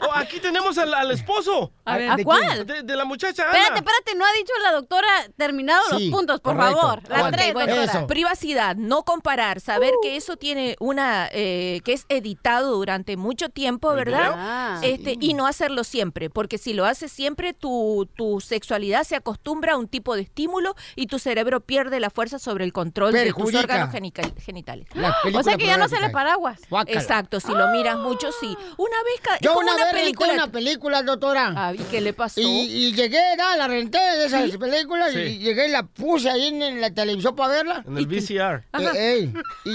[0.00, 1.72] Oh, aquí tenemos al, al esposo.
[1.84, 2.66] A ver, ¿a ¿De cuál?
[2.66, 3.52] De, de la muchacha Ana.
[3.52, 6.80] Espérate, espérate, no ha dicho la doctora terminado Sí, los puntos, por correcto.
[6.80, 7.02] favor.
[7.08, 7.74] La tres, bueno.
[7.74, 8.06] Eso.
[8.06, 13.90] privacidad, no comparar, saber que eso tiene una, eh, que es editado durante mucho tiempo,
[13.92, 14.32] ¿El ¿verdad?
[14.34, 14.80] Ah.
[14.82, 19.74] Este, y no hacerlo siempre, porque si lo haces siempre, tu, tu sexualidad se acostumbra
[19.74, 23.32] a un tipo de estímulo y tu cerebro pierde la fuerza sobre el control de
[23.32, 24.86] tus órganos genitales.
[25.34, 26.12] O sea que ya no se le pornográficas.
[26.12, 26.60] paraguas.
[26.70, 27.00] Guácala.
[27.00, 28.56] Exacto, si lo miras mucho, sí.
[28.76, 30.28] Una vez Yo una, vez película.
[30.28, 31.52] renté una película, doctora.
[31.56, 32.40] Ah, ¿y qué le pasó?
[32.40, 35.18] Y, y llegué, da, la renté de esas películas Sí.
[35.20, 37.84] y llegué y la puse ahí en, en la televisión para verla.
[37.86, 38.64] En el VCR.
[38.72, 39.34] Eh, ey,
[39.64, 39.74] y, y-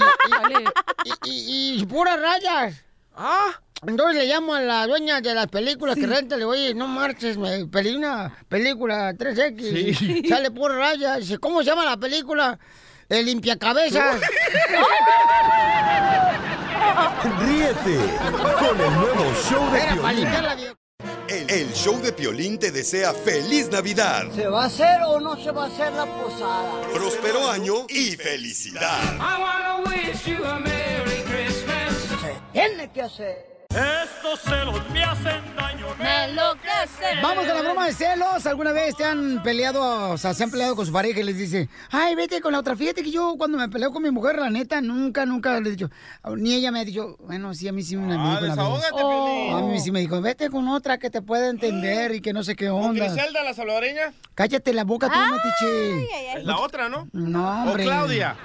[1.24, 2.84] y- y- y puras rayas.
[3.14, 3.50] Ah,
[3.86, 6.86] Entonces le llamo a la dueña de las películas que renta, le digo, oye, no
[6.86, 10.22] marches, me pedí una película 3X, Sí.
[10.28, 11.20] sale por rayas.
[11.20, 12.58] Dice, ¿cómo se llama la película?
[13.08, 14.20] El limpiacabezas.
[17.40, 17.96] Ríete
[18.58, 20.56] con el nuevo show de Era
[21.50, 25.50] El, show de Piolín te desea feliz Navidad, ¿Se va a hacer o no se
[25.50, 26.80] va a hacer la posada?
[26.94, 29.00] próspero año y felicidad.
[32.20, 33.49] Se tiene que hacer.
[35.98, 37.20] Me enloquece.
[37.22, 38.46] Vamos con la broma de celos.
[38.46, 41.36] ¿Alguna vez te han peleado, o sea, se han peleado con su pareja y les
[41.36, 42.74] dice, ay, vete con la otra?
[42.74, 45.72] Fíjate que yo cuando me peleo con mi mujer, la neta, nunca, nunca le he
[45.72, 45.90] dicho,
[46.36, 48.50] ni ella me ha dicho, bueno, sí, a mí sí me, me dijo una vez.
[48.50, 49.52] desahógate, Piolín.
[49.54, 52.42] A mí sí me dijo, vete con otra que te pueda entender y que no
[52.42, 53.04] sé qué ¿Con onda.
[53.06, 54.12] Griselda, la salvadoreña?
[54.34, 56.38] Cállate la boca tú, metiche.
[56.38, 57.08] Es la otra, ¿no?
[57.12, 57.84] No, ¿O hombre.
[57.84, 58.36] Claudia?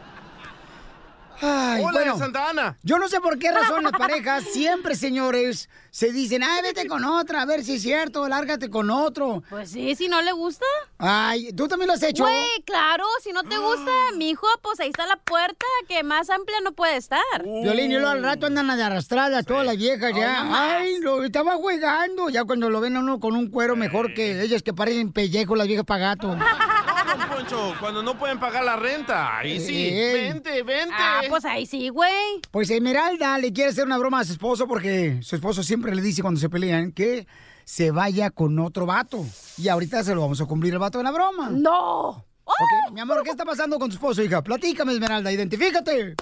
[1.48, 2.78] Ay, Hola, bueno, Santa Ana.
[2.84, 7.04] yo no sé por qué razón las parejas siempre, señores, se dicen, ay, vete con
[7.06, 9.44] otra, a ver si es cierto, lárgate con otro.
[9.50, 10.66] Pues sí, si no le gusta.
[10.98, 12.24] Ay, ¿tú también lo has hecho?
[12.24, 16.30] Güey, claro, si no te gusta, mi hijo, pues ahí está la puerta, que más
[16.30, 17.22] amplia no puede estar.
[17.44, 20.44] Violín, y luego al rato andan de arrastradas todas las viejas ya.
[20.44, 20.56] no.
[20.56, 22.30] Ay, lo estaba jugando.
[22.30, 25.56] Ya cuando lo ven a uno con un cuero mejor que ellas que parecen pellejo
[25.56, 26.36] las viejas para gato.
[27.36, 29.38] Poncho, cuando no pueden pagar la renta.
[29.38, 29.88] Ahí sí.
[29.90, 30.30] Ey.
[30.30, 30.96] Vente, vente.
[30.98, 32.42] Ah, pues ahí sí, güey.
[32.52, 36.02] Pues Esmeralda le quiere hacer una broma a su esposo porque su esposo siempre le
[36.02, 37.28] dice cuando se pelean que
[37.64, 39.26] se vaya con otro vato.
[39.58, 41.50] Y ahorita se lo vamos a cumplir el vato de la broma.
[41.52, 42.26] ¡No!
[42.46, 44.44] Ok, mi amor, ¿qué está pasando con tu esposo, hija?
[44.44, 46.16] Platícame, Esmeralda, identifícate.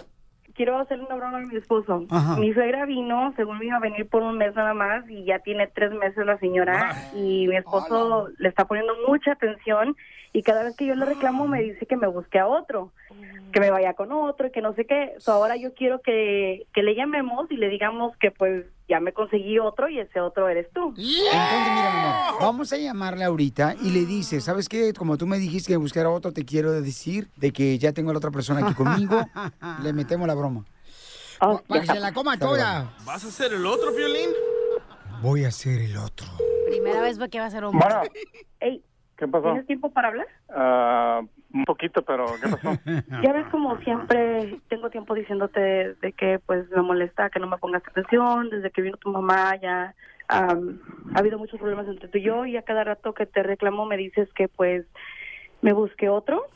[0.56, 2.06] Quiero hacerle una broma a mi esposo.
[2.10, 2.38] Ajá.
[2.38, 5.39] Mi suegra vino, según me iba a venir por un mes nada más, y ya
[5.39, 6.96] tiene tres meses la señora.
[7.14, 9.98] Y mi esposo le está poniendo mucha atención.
[10.36, 12.92] Y cada vez que yo le reclamo, me dice que me busque a otro,
[13.52, 15.14] que me vaya con otro, y que no sé qué.
[15.20, 19.14] So, ahora yo quiero que, que le llamemos y le digamos que, pues, ya me
[19.14, 20.90] conseguí otro y ese otro eres tú.
[20.90, 24.92] Entonces, mira, mi amor, vamos a llamarle ahorita y le dices, ¿sabes qué?
[24.94, 28.10] Como tú me dijiste que buscar a otro, te quiero decir de que ya tengo
[28.10, 29.24] a la otra persona aquí conmigo.
[29.84, 30.66] le metemos la broma.
[31.68, 32.96] Para que se la coma toda.
[33.06, 34.30] ¿Vas a hacer el otro violín?
[35.22, 36.28] Voy a hacer el otro.
[36.68, 37.88] Primera vez que va a ser hombre.
[38.60, 38.84] Ey,
[39.24, 39.45] ¿Qué pasó?
[39.45, 40.28] ¿tienes tiempo para hablar?
[40.49, 41.21] Ah,
[41.53, 42.78] un poquito, pero ¿qué pasó?
[43.24, 47.57] Ya ves como siempre tengo tiempo diciéndote de que pues me molesta que no me
[47.57, 49.95] pongas atención, desde que vino tu mamá ya
[50.28, 50.82] am,
[51.15, 53.86] ha habido muchos problemas entre tú y yo y a cada rato que te reclamo
[53.86, 54.86] me dices que pues
[55.61, 56.47] me busque otro.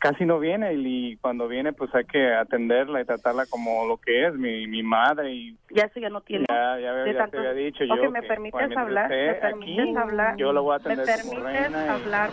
[0.00, 4.26] Casi no viene y cuando viene pues hay que atenderla y tratarla como lo que
[4.28, 6.46] es, mi, mi madre y Ya eso ya no tiene.
[6.48, 9.44] ya, ya, ya tanto- te había dicho Ok, yo me que permites hablar, me permites
[9.44, 12.30] aquí, hablar, yo lo voy a me atender como permites y- hablar.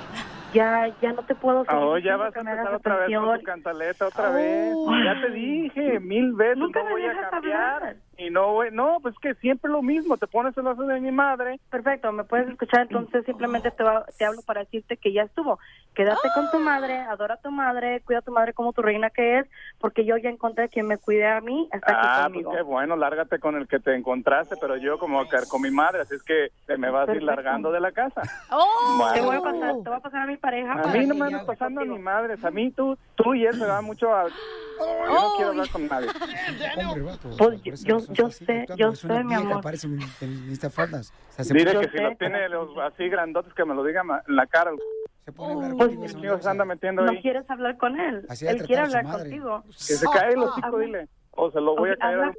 [0.53, 3.05] Ya, ya no te puedo seguir Oh, ya diciendo vas a me empezar otra vez
[3.05, 3.39] con atención.
[3.39, 4.33] tu cantaleta otra Oh.
[4.33, 5.05] vez.
[5.05, 7.73] Ya te dije mil veces, Nunca no me voy a dejas cambiar.
[7.83, 7.95] hablar.
[8.19, 11.59] Y no, voy- no, pues que siempre lo mismo, te pones celoso de mi madre.
[11.69, 15.59] Perfecto, me puedes escuchar, entonces simplemente te, va- te hablo para decirte que ya estuvo.
[15.93, 19.09] Quédate con tu madre, adora a tu madre, cuida a tu madre como tu reina
[19.11, 19.47] que es,
[19.79, 22.51] porque yo ya encontré a quien me cuide a mí, aquí Ah, pues conmigo.
[22.53, 26.15] qué bueno, lárgate con el que te encontraste, pero yo como con mi madre, así
[26.15, 27.25] es que te me vas a ir Perfecto.
[27.35, 28.21] largando de la casa.
[28.51, 29.59] Oh, te voy a Bueno.
[29.59, 30.71] pasar, te voy a pasar a mi pareja.
[30.73, 31.97] A mí no me andas pasando contigo.
[31.97, 34.25] ni madres, a mí tú, tú y él se va mucho a...
[34.79, 36.07] Yo no quiero hablar con nadie.
[37.37, 39.61] Pues, yo- yo sé, yo Es una sé, mi vieja, amor.
[39.63, 39.99] Parece un
[40.69, 41.11] faldas.
[41.29, 43.83] O sea, se Dile pone- que si lo tiene los así grandotes que me lo
[43.83, 44.71] diga en la cara.
[45.25, 47.21] Se pone hablar Pues, contigo, Dios, se anda metiendo No ahí.
[47.21, 48.25] quieres hablar con él.
[48.29, 49.63] Así él quiere hablar contigo.
[49.67, 51.07] Que se cae el hocico, dile.
[51.31, 52.33] O se lo voy a caer.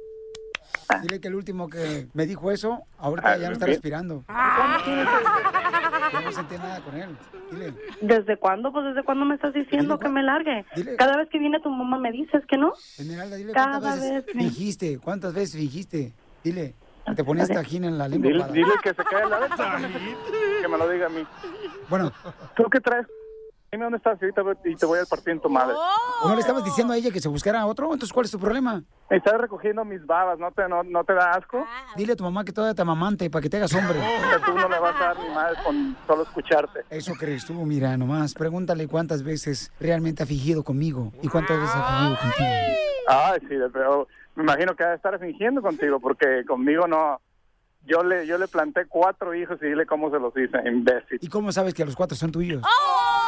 [0.87, 1.01] Habla.
[1.01, 4.23] Dile que el último que me dijo eso, ahorita Ah, ya no está respirando.
[4.27, 7.15] Ya no sentí nada con él.
[7.51, 7.73] Dile.
[8.01, 8.71] ¿Desde cuándo?
[8.71, 10.65] Pues desde cuándo me estás diciendo que me largue.
[10.75, 10.95] Dile.
[10.95, 12.73] Cada vez que viene tu mamá me dices que no.
[12.97, 14.97] Esmeralda, dile Cada cuántas veces vez me- fingiste.
[14.99, 16.13] ¿Cuántas veces fingiste?
[16.43, 16.73] Dile.
[17.15, 18.27] Te ponías tajín en la lengua.
[18.27, 19.49] Dile, para- dile que se cae la vez.
[20.61, 21.23] Que me lo diga a mí.
[21.89, 22.11] Bueno,
[22.55, 23.07] ¿Tú qué traes?
[23.71, 25.75] Dime dónde estás y ahorita voy- y te voy a partir en tu madre.
[26.25, 27.85] ¿no le estabas diciendo a ella que se buscara a otro?
[27.85, 28.81] Entonces, ¿cuál es tu problema?
[29.11, 31.63] Estás recogiendo mis babas, ¿no te, no, no te da asco?
[31.95, 33.99] Dile a tu mamá que todavía te amamante para que te hagas hombre.
[34.45, 36.81] Tú no le vas a dar ni madre con solo escucharte.
[36.89, 38.33] Eso crees tú, mira, nomás.
[38.33, 42.49] Pregúntale cuántas veces realmente ha fingido conmigo y cuántas veces ha fingido contigo.
[43.07, 47.21] Ay, sí, pero me imagino que va a estar fingiendo contigo porque conmigo no.
[47.89, 51.17] Yo le yo le planté cuatro hijos y dile cómo se los hice, imbécil.
[51.21, 52.61] ¿Y cómo sabes que los cuatro son tuyos?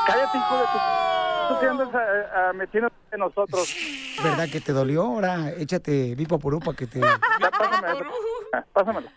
[0.06, 1.60] Cállate, hijo de tu...
[1.60, 3.76] Tú andas a- a metiéndote en nosotros.
[4.24, 5.04] ¿Verdad que te dolió?
[5.04, 7.00] Ahora échate vipo por para que te...
[7.42, 8.04] Ya pásame eso.
[8.54, 9.08] Ah, Pásamelo.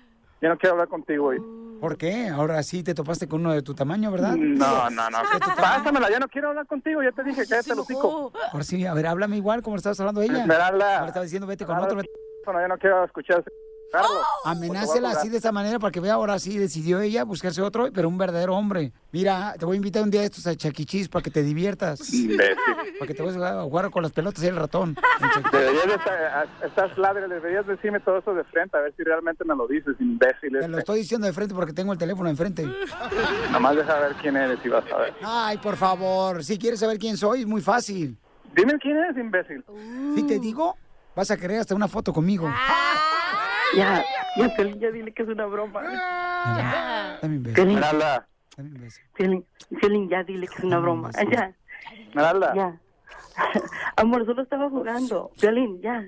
[0.41, 1.39] Yo no quiero hablar contigo hoy.
[1.81, 2.29] ¿Por qué?
[2.29, 4.35] Ahora sí te topaste con uno de tu tamaño, ¿verdad?
[4.37, 5.19] No, no, no.
[5.57, 7.03] Pásamela, ya no quiero hablar contigo.
[7.03, 8.33] Ya te dije, cállate el hocico.
[8.53, 10.41] Ahora sí, a ver, háblame igual como le estabas hablando a ella.
[10.41, 10.95] Esmeralda.
[10.97, 11.97] Ahora estaba diciendo vete con otro.
[11.99, 12.09] vete-
[12.47, 13.45] Bueno, ya no quiero escuchar
[13.91, 14.23] Carlos.
[14.45, 18.09] Amenácela así de esa manera para que vea ahora sí decidió ella buscarse otro, pero
[18.09, 18.93] un verdadero hombre.
[19.13, 22.13] Mira, te voy a invitar un día de estos a Chaquichis para que te diviertas.
[22.13, 22.57] Imbécil.
[22.99, 24.97] Para que te vayas a jugar con las pelotas y el ratón.
[25.53, 29.45] Deberías de estar, estás ladre, deberías decirme todo eso de frente, a ver si realmente
[29.45, 30.53] me lo dices, imbécil.
[30.53, 30.69] Te este.
[30.69, 32.67] lo estoy diciendo de frente porque tengo el teléfono enfrente.
[33.53, 35.15] Nomás deja ver quién eres y vas a ver.
[35.23, 38.19] Ay, por favor, si quieres saber quién soy, es muy fácil.
[38.55, 39.65] Dime quién eres, imbécil.
[40.15, 40.77] Si te digo,
[41.15, 42.53] vas a querer hasta una foto conmigo.
[43.77, 44.05] Ya,
[44.37, 45.83] ya, Piolín, ya dile que es una broma.
[47.21, 47.55] Dame un beso.
[47.55, 48.27] Piolín, Esmeralda,
[49.17, 49.45] Piolín,
[49.81, 51.11] Piolín, ya dile que es una broma.
[51.31, 51.53] Ya,
[52.09, 52.81] Esmeralda, ya.
[53.97, 55.31] Amor, solo estaba jugando.
[55.41, 56.05] Piolín, ya.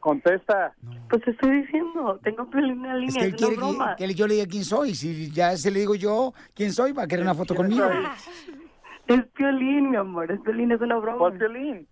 [0.00, 0.72] contesta.
[1.10, 3.56] Pues te estoy diciendo, tengo a Piolín en la Es línea, que es, él quiere
[3.56, 3.96] una broma.
[3.96, 4.94] que, que yo le diga quién soy.
[4.94, 7.84] Si ya se le digo yo quién soy, va a querer una foto conmigo.
[9.06, 11.18] Es Piolín, mi amor, es Piolín, es una broma.
[11.18, 11.86] ¿Cuál Piolín?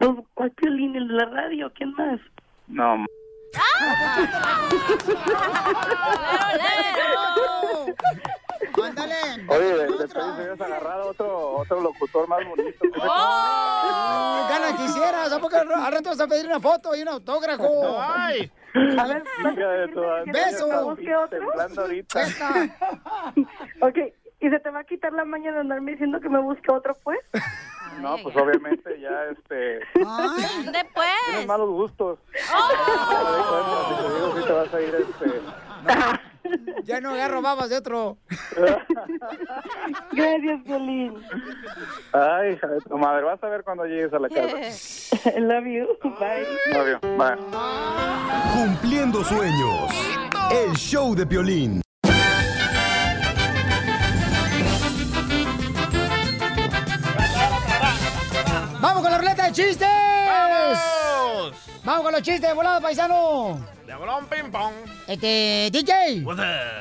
[0.00, 0.96] No, ¿Cuál Piolín?
[0.96, 2.20] El de la radio, ¿quién más?
[2.68, 3.04] No,
[3.54, 3.60] m-
[8.82, 9.14] ¡Ándale!
[9.48, 12.84] Oye, de, de perdiz debías agarrar a otro, otro locutor más bonito.
[13.02, 14.46] ¡Oh!
[14.48, 18.00] Gana quisieras, ¿a poco al rato vas a pedir una foto y un autógrafo?
[18.00, 18.50] ¡Ay!
[18.98, 19.22] A ver,
[24.40, 26.96] ¿Y se te va a quitar la mañana de andarme diciendo que me busque otro,
[27.02, 27.18] pues?
[28.00, 29.80] No, pues obviamente ya este...
[29.94, 31.08] ¿Dónde pues?
[31.26, 32.18] Tienes malos gustos.
[32.54, 32.68] Oh.
[33.88, 35.40] Si te digo que te vas a ir este...
[36.84, 38.16] Ya no agarro babas de otro.
[40.12, 41.14] Gracias, Piolín.
[42.12, 44.56] Ay, hija de tu madre, vas a ver cuando llegues a la casa.
[45.38, 45.88] Love you.
[46.18, 46.46] Bye.
[46.72, 47.36] Novio, bye.
[48.54, 49.90] Cumpliendo sueños.
[50.50, 51.82] El show de Piolín.
[58.90, 59.88] ¡Vamos con la ruleta de chistes!
[60.26, 61.54] ¡Vamos!
[61.84, 63.64] ¡Vamos con los chistes de volado, paisano!
[63.86, 64.72] De bolón ping pong.
[65.06, 66.24] Este, DJ.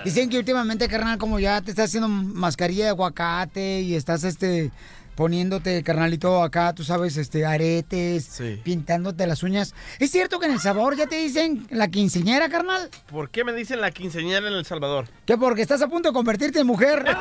[0.04, 4.72] Dicen que últimamente, carnal, como ya te estás haciendo mascarilla de aguacate y estás, este,
[5.14, 8.60] poniéndote, carnalito, acá, tú sabes, este, aretes, Sí.
[8.64, 9.76] pintándote las uñas.
[10.00, 12.90] ¿Es cierto que en El Salvador ya te dicen la quinceñera, carnal?
[13.12, 15.06] ¿Por qué me dicen la quinceañera en El Salvador?
[15.28, 17.06] Que porque estás a punto de convertirte en mujer.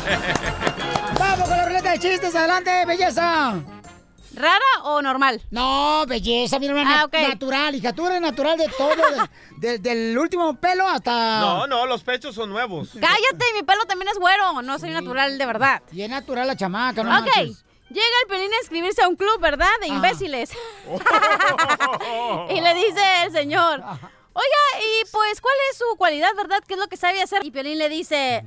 [1.18, 2.34] ¡Vamos con la ruleta de chistes!
[2.34, 3.54] ¡Adelante, belleza!
[4.34, 5.40] ¿Rara o normal?
[5.50, 7.14] No, belleza, mira, Ah, na- ok.
[7.28, 7.94] natural, hija.
[7.94, 11.40] Tú eres natural de todo, de- de- del último pelo hasta...
[11.40, 12.90] No, no, los pechos son nuevos.
[13.00, 14.60] Cállate, mi pelo también es güero.
[14.60, 15.82] No soy natural de verdad.
[15.90, 17.20] Y es natural la chamaca, no ok.
[17.20, 17.64] manches.
[17.88, 19.70] Llega el pelín a inscribirse a un club, ¿verdad?
[19.80, 20.50] De imbéciles.
[22.50, 26.58] y le dice el señor, oiga, y pues, ¿cuál es su cualidad, verdad?
[26.66, 27.44] ¿Qué es lo que sabe hacer?
[27.46, 28.44] Y Pelín le dice,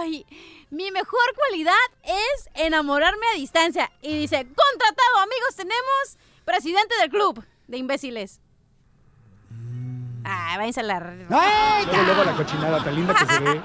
[0.00, 0.26] ay,
[0.70, 1.72] mi mejor cualidad
[2.04, 3.90] es enamorarme a distancia.
[4.02, 8.40] Y dice, contratado, amigos, tenemos presidente del club de imbéciles.
[10.24, 10.96] Ah, váyanse a la...
[11.30, 13.62] ¡Ay, Luego, luego la cochinada tan linda que se ve.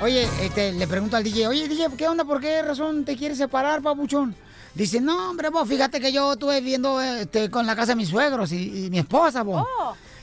[0.00, 2.24] Oye, este, le pregunto al DJ, oye, DJ, ¿qué onda?
[2.24, 4.36] ¿Por qué razón te quieres separar, papuchón?
[4.74, 8.10] Dice, no, hombre, vos, fíjate que yo estuve viviendo este, con la casa de mis
[8.10, 9.66] suegros y, y mi esposa, vos.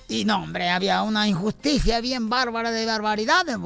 [0.07, 3.57] Y no, hombre, había una injusticia bien bárbara de barbaridades.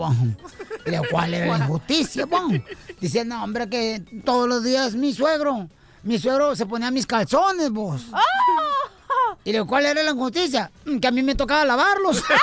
[0.85, 2.53] Y le ¿cuál era la injusticia, vos?
[3.01, 5.67] Dice, no, hombre, que todos los días mi suegro,
[6.03, 8.03] mi suegro se ponía mis calzones, vos.
[9.43, 10.71] Y le ¿cuál era la injusticia?
[10.85, 12.23] Mm, Que a mí me tocaba lavarlos.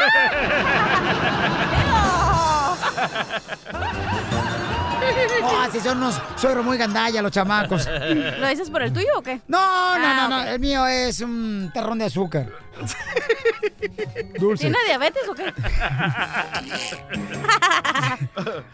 [5.42, 7.86] Oh, así son unos suegros muy gandalla los chamacos.
[8.38, 9.40] ¿Lo dices por el tuyo o qué?
[9.46, 9.58] No,
[9.98, 10.42] no, Ah, no, no.
[10.42, 10.48] ok.
[10.48, 12.48] El mío es un terrón de azúcar.
[14.38, 14.62] Dulce.
[14.64, 15.52] ¿Tiene diabetes o qué?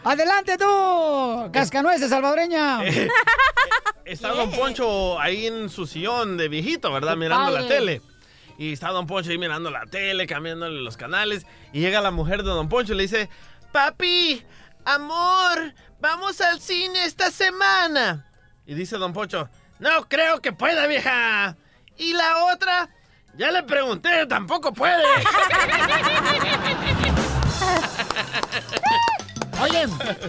[0.03, 2.79] Adelante tú, cascanueces salvadoreña.
[4.05, 7.15] Está Don Poncho ahí en su sillón de viejito, ¿verdad?
[7.15, 8.01] Mirando la tele.
[8.57, 11.45] Y está Don Poncho ahí mirando la tele, cambiándole los canales.
[11.71, 13.29] Y llega la mujer de Don Poncho y le dice,
[13.71, 14.43] Papi,
[14.85, 15.73] amor,
[16.03, 18.27] vamos al cine esta semana.
[18.65, 19.49] Y dice Don Poncho,
[19.79, 21.55] no creo que pueda, vieja.
[21.97, 22.89] Y la otra,
[23.37, 25.01] ya le pregunté, tampoco puede.
[29.61, 29.85] Oye,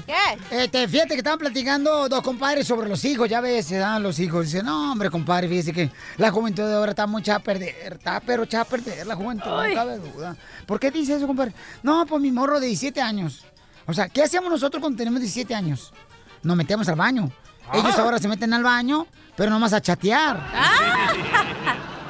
[0.07, 0.62] ¿qué?
[0.62, 4.20] Este, fíjate que estaban platicando dos compadres sobre los hijos, ya ves, se dan los
[4.20, 4.47] hijos.
[4.47, 7.95] Dicen, no, hombre, compadre, fíjese que la juventud de ahora está muy echada a perder,
[7.95, 10.37] está pero echada a perder la juventud, no cabe duda.
[10.66, 11.53] ¿Por qué dice eso, compadre?
[11.83, 13.45] No, pues mi morro de 17 años.
[13.87, 15.93] O sea, ¿qué hacemos nosotros cuando tenemos 17 años?
[16.43, 17.30] Nos metemos al baño.
[17.72, 18.03] Ellos Ah.
[18.03, 19.07] ahora se meten al baño,
[19.37, 20.39] pero nomás a chatear.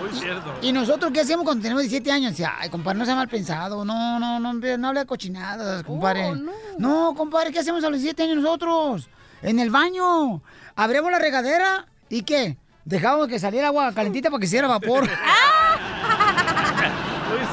[0.01, 0.55] Muy cierto.
[0.61, 2.33] ¿Y nosotros qué hacemos cuando tenemos 17 años?
[2.33, 3.85] Dice, ay, compadre, no sea mal pensado.
[3.85, 6.27] No, no, no, no hable de cochinadas, compadre.
[6.27, 6.53] Oh, no.
[6.79, 7.15] no.
[7.17, 9.09] compadre, ¿qué hacemos a los 17 años nosotros?
[9.43, 10.43] En el baño.
[10.77, 12.57] Abrimos la regadera y ¿qué?
[12.85, 15.09] Dejamos que saliera agua calentita para que hiciera vapor.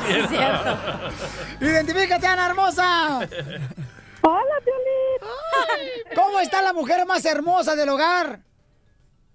[0.10, 0.78] Muy cierto.
[1.62, 3.20] ¡Identifícate, Ana Hermosa!
[4.24, 6.04] Hola, Piolín.
[6.16, 8.40] ¿Cómo está la mujer más hermosa del hogar?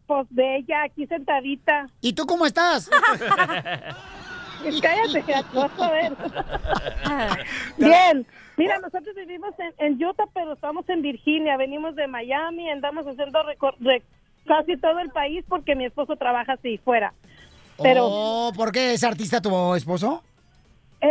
[0.07, 1.89] Pues bella, aquí sentadita.
[2.01, 2.89] ¿Y tú cómo estás?
[4.83, 6.17] Cállate, vas a ver.
[7.77, 8.27] Bien.
[8.57, 11.57] Mira, nosotros vivimos en, en Utah, pero estamos en Virginia.
[11.57, 13.39] Venimos de Miami, andamos haciendo
[14.47, 17.13] casi todo el país porque mi esposo trabaja así fuera.
[17.83, 20.23] Pero Oh, ¿Por qué es artista tu esposo?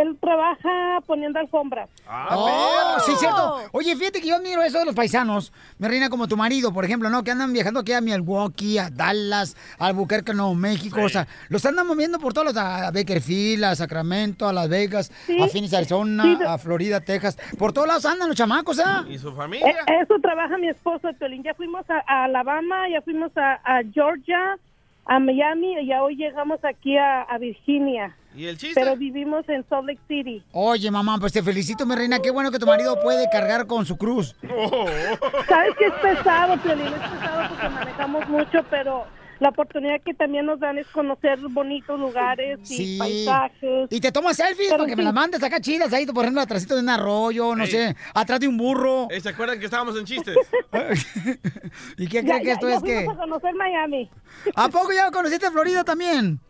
[0.02, 1.88] Él trabaja poniendo alfombras.
[2.30, 3.60] Oh, sí, cierto.
[3.72, 5.52] Oye, fíjate que yo admiro eso de los paisanos.
[5.78, 7.22] Mi reina, como tu marido, por ejemplo, ¿no?
[7.24, 11.00] Que andan viajando aquí a Milwaukee, a Dallas, a Albuquerque, Nuevo México.
[11.02, 12.56] O sea, los andan moviendo por todos los...
[12.56, 15.10] A Bakerfield, a Sacramento, a Las Vegas,
[15.42, 17.36] a Phoenix, Arizona, Sí, a Florida, Texas.
[17.58, 19.04] Por todos lados andan los chamacos, ¿ah?
[19.08, 19.76] ¿Y su Eh, familia?
[20.02, 21.42] Eso trabaja mi esposo, Piolín.
[21.42, 24.58] Ya fuimos a, a Alabama, ya fuimos a, a Georgia,
[25.06, 28.16] a Miami y ya hoy llegamos aquí a, a Virginia.
[28.34, 28.78] ¿Y el chiste?
[28.78, 30.42] Pero vivimos en Salt Lake City.
[30.52, 32.18] Oye, mamá, pues te felicito, mi reina.
[32.18, 34.36] Qué bueno que tu marido puede cargar con su cruz.
[35.48, 39.06] Sabes que es pesado, Piolín, es pesado porque manejamos mucho, pero
[39.40, 43.88] la oportunidad que también nos dan es conocer bonitos lugares y paisajes.
[43.90, 46.40] Y te tomas selfies Pero para que me las mandes acá chidas ahí, por ejemplo,
[46.40, 47.70] atrásito de un arroyo, no Ey.
[47.70, 49.08] sé, atrás de un burro.
[49.10, 50.36] Eh, ¿Se acuerdan que estábamos en chistes?
[51.98, 52.98] ¿Y qué Ya- cree que esto ya es que?
[53.00, 54.10] a conocer Miami.
[54.54, 56.40] ¿A poco ya conociste Florida también?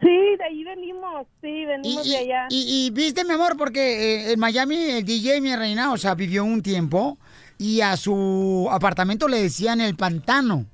[0.00, 0.06] Sí,
[0.38, 2.46] de ahí venimos, sí, Y, venimos y- de allá.
[2.50, 3.80] y- y viste, mi amor, porque
[4.28, 7.18] eh, en Miami el DJ, mi reina, o sea, vivió un tiempo
[7.58, 10.66] y a su apartamento le decían el pantano.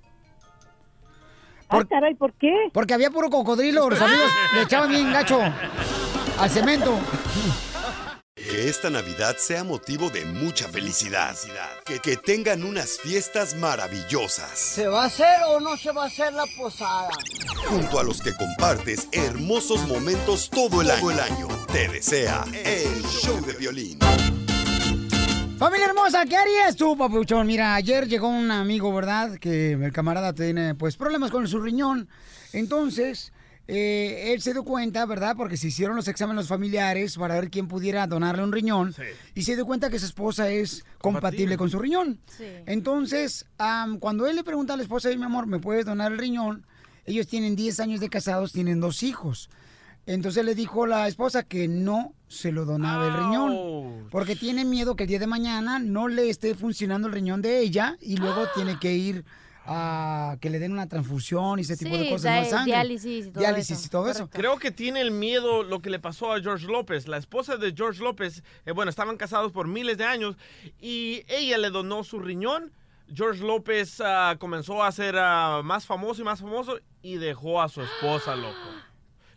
[1.83, 2.53] Ah, caray, ¿por qué?
[2.73, 5.41] Porque había puro cocodrilo, los amigos le echaban bien gacho
[6.39, 6.99] al cemento.
[8.35, 11.35] Que esta Navidad sea motivo de mucha felicidad.
[11.87, 14.51] Que, que tengan unas fiestas maravillosas.
[14.59, 17.09] ¿Se va a hacer o no se va a hacer la posada?
[17.69, 21.11] Junto a los que compartes hermosos momentos todo el año.
[21.11, 21.49] el año.
[21.73, 23.99] Te desea el show de violín.
[25.65, 27.47] Familia hermosa, ¿qué harías tú, papuchón?
[27.47, 29.39] Mira, ayer llegó un amigo, ¿verdad?
[29.39, 32.07] Que el camarada tiene, pues, problemas con su riñón.
[32.53, 33.33] Entonces,
[33.67, 35.37] eh, él se dio cuenta, ¿verdad?
[35.39, 38.95] Porque se hicieron los exámenes familiares para ver quién pudiera donarle un riñón.
[39.35, 42.21] Y se dio cuenta que su esposa es compatible con su riñón.
[42.67, 43.47] Entonces,
[44.01, 46.67] cuando él le pregunta a la esposa, "Oye, mi amor, ¿me puedes donar el riñón?
[47.07, 49.49] Ellos tienen 10 años de casados, tienen dos hijos.
[50.07, 54.09] Entonces le dijo la esposa que no se lo donaba el riñón.
[54.11, 57.61] Porque tiene miedo que el día de mañana no le esté funcionando el riñón de
[57.61, 59.25] ella y luego tiene que ir
[59.67, 62.73] a que le den una transfusión y ese tipo de cosas, más di- sangre.
[62.75, 63.87] diálisis y todo Diálisis eso.
[63.87, 64.29] y todo eso.
[64.29, 67.09] Creo que tiene el miedo lo que le pasó a George López.
[67.09, 70.37] La esposa de George López, eh, bueno, estaban casados por miles de años
[70.79, 72.73] y ella le donó su riñón.
[73.13, 77.69] George López ah, comenzó a ser ah, más famoso y más famoso y dejó a
[77.71, 78.55] su esposa, loco.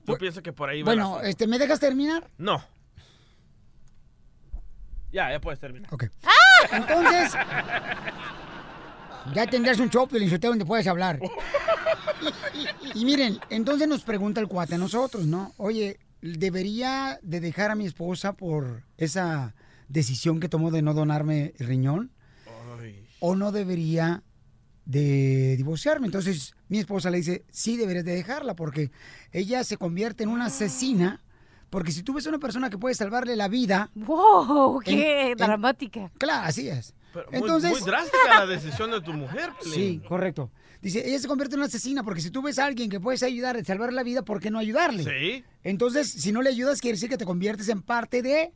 [0.08, 2.30] Yo pienso que por ahí va Bueno, este, ¿me dejas terminar?
[2.38, 2.64] No.
[5.12, 5.94] Ya, ya puedes terminar.
[5.94, 6.06] Ok.
[6.72, 7.34] Entonces,
[9.34, 11.20] ya tendrás un show, Pelinsoteo, donde puedes hablar.
[12.96, 15.54] Y miren, entonces nos pregunta el cuate a nosotros, ¿no?
[15.58, 19.54] Oye, ¿debería de dejar a mi esposa por esa
[19.88, 22.12] decisión que tomó de no donarme el riñón?
[23.20, 24.24] ¿O no debería
[24.88, 26.08] de divorciarme?
[26.08, 28.90] Entonces mi esposa le dice, sí deberías de dejarla porque
[29.32, 31.22] ella se convierte en una asesina.
[31.70, 33.92] Porque si tú ves a una persona que puede salvarle la vida...
[33.94, 34.80] ¡Wow!
[34.80, 36.10] ¡Qué en- en- dramática!
[36.18, 36.96] Claro, así es.
[37.14, 39.50] Pero muy- Entonces, muy, drástica la decisión de tu mujer.
[39.62, 40.50] Sí, correcto.
[40.82, 43.22] Dice, ella se convierte en una asesina porque si tú ves a alguien que puedes
[43.22, 45.04] ayudar a salvar la vida, ¿por qué no ayudarle?
[45.04, 45.44] Sí.
[45.64, 48.54] Entonces, si no le ayudas, quiere decir que te conviertes en parte de...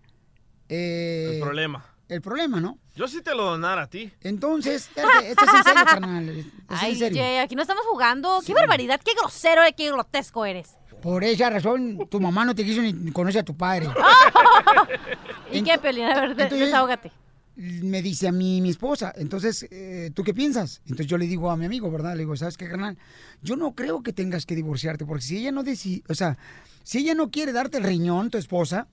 [0.70, 1.86] eh, El problema.
[2.12, 2.78] El problema, ¿no?
[2.94, 4.12] Yo sí te lo donara a ti.
[4.20, 4.90] Entonces,
[5.24, 6.28] esto es en serio, carnal.
[6.30, 7.22] Es Ay, en serio.
[7.24, 8.42] DJ, aquí no estamos jugando.
[8.46, 9.00] ¡Qué barbaridad!
[9.02, 10.76] ¡Qué grosero y qué grotesco eres!
[11.02, 13.88] Por esa razón, tu mamá no te quiso ni conocer a tu padre.
[15.54, 16.04] ¿Y qué, Pelín?
[16.04, 17.14] A ver, de- Entonces, desahógate.
[17.56, 20.82] me dice a mí mi esposa, entonces, eh, ¿tú qué piensas?
[20.84, 22.12] Entonces yo le digo a mi amigo, ¿verdad?
[22.16, 22.98] Le digo, ¿sabes qué, carnal?
[23.42, 26.38] Yo no creo que tengas que divorciarte, porque si ella no decide, o sea,
[26.84, 28.90] si ella no quiere darte el riñón, tu esposa,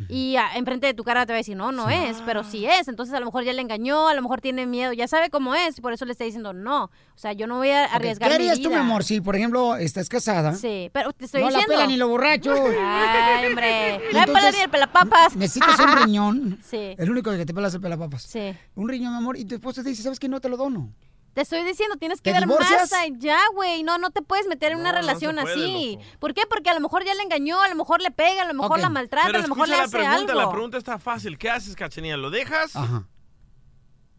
[0.10, 2.66] Y ah, enfrente de tu cara te va a decir, no, no es, pero sí
[2.66, 2.88] es.
[2.88, 5.56] Entonces a lo mejor ya le engañó, a lo mejor tiene miedo, ya sabe cómo
[5.56, 6.86] es, por eso le está diciendo no.
[6.86, 9.36] O sea, yo no voy a arriesgar ¿Qué mi harías tú, mi amor, si, por
[9.36, 10.54] ejemplo, estás casada?
[10.56, 11.72] Sí, pero te estoy no diciendo.
[11.72, 12.60] la pelan ni los borrachos.
[12.60, 14.00] Ay, hombre.
[14.14, 15.36] No me Entonces, pelan ni el pelapapas.
[15.36, 16.60] Necesitas un riñón.
[16.74, 16.96] Sí.
[16.98, 18.24] El único que te pelas es el pelapapas.
[18.24, 18.54] Sí.
[18.76, 20.28] Un riñón, mi amor, y tu esposa te dice, ¿sabes qué?
[20.28, 20.92] No te lo dono.
[21.34, 22.92] Te estoy diciendo, tienes que ¿Te ver divorcias?
[22.92, 23.82] más allá, güey.
[23.84, 26.00] No, no te puedes meter en una no relación puede, así.
[26.20, 26.44] ¿Por qué?
[26.48, 28.80] Porque a lo mejor ya le engañó, a lo mejor le pega, a lo mejor
[28.80, 30.42] la maltrata, Pero a lo mejor le escucha hace la pregunta, algo.
[30.46, 31.38] la pregunta está fácil.
[31.40, 32.18] ¿Qué haces, Cachanilla?
[32.18, 32.76] ¿Lo dejas?
[32.76, 33.08] Ajá.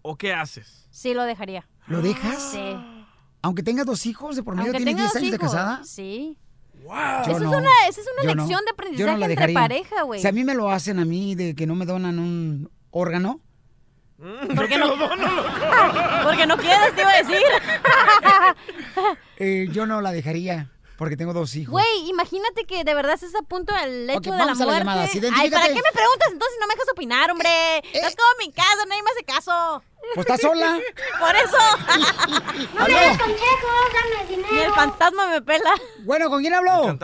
[0.03, 0.87] ¿O qué haces?
[0.91, 1.69] Sí, lo dejaría.
[1.87, 2.43] ¿Lo dejas?
[2.53, 2.77] Sí.
[3.43, 5.85] Aunque tenga dos hijos de por medio, Aunque tiene tenga 10 dos años de casada.
[5.85, 6.39] Sí.
[6.83, 6.91] Yo
[7.33, 7.53] Eso no.
[7.53, 10.21] es una, esa es una lección de Yo aprendizaje no la entre pareja, güey.
[10.21, 13.41] Si a mí me lo hacen a mí de que no me donan un órgano,
[14.57, 14.95] Porque no,
[16.25, 17.43] porque no quieres, te iba a decir.
[19.37, 21.73] Eh, yo no la dejaría porque tengo dos hijos.
[21.73, 24.79] Güey, imagínate que de verdad estás a punto del lecho Ok, de la la muerte.
[24.79, 27.49] llamada, sí, Ay, ¿para qué me preguntas entonces si no me dejas opinar, hombre?
[27.79, 29.83] Eh, Estás como en mi casa, nadie me hace caso.
[30.15, 30.79] Pues estás sola.
[31.19, 32.69] Por eso.
[32.79, 34.49] No me des consejos, dame dinero.
[34.53, 35.71] Ni el fantasma me pela.
[36.05, 36.97] Bueno, ¿con quién habló?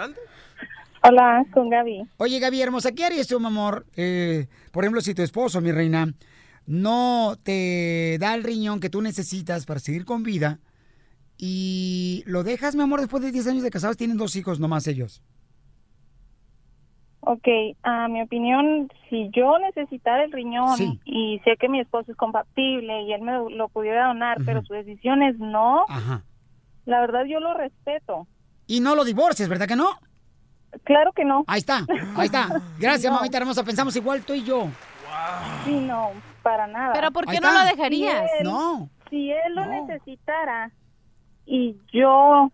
[1.02, 2.08] Hola, con Gaby.
[2.18, 3.86] Oye, Gaby, hermosa, ¿qué harías tú, mi amor?
[3.96, 6.12] Eh, por ejemplo, si tu esposo, mi reina,
[6.70, 10.60] no te da el riñón que tú necesitas para seguir con vida
[11.36, 14.86] y lo dejas, mi amor, después de 10 años de casados, tienen dos hijos nomás
[14.86, 15.20] ellos.
[17.22, 17.46] Ok,
[17.82, 21.00] a mi opinión, si yo necesitara el riñón Sí.
[21.04, 24.72] y sé que mi esposo es compatible y él me lo pudiera donar, pero su
[24.72, 26.22] decisión es no, Ajá.
[26.86, 28.26] la verdad yo lo respeto.
[28.66, 29.90] Y no lo divorcies, ¿verdad que no?
[30.84, 31.44] Claro que no.
[31.48, 31.84] Ahí está,
[32.16, 32.62] ahí está.
[32.78, 33.18] Gracias, No.
[33.18, 33.64] mamita hermosa.
[33.64, 34.68] Pensamos igual tú y yo.
[35.64, 36.10] Sí, no,
[36.42, 36.92] para nada.
[36.94, 37.64] ¿Pero por qué Ahí no está.
[37.64, 38.30] lo dejarías?
[38.30, 38.90] Si él- No.
[39.10, 40.70] Si él lo necesitara
[41.46, 42.52] y yo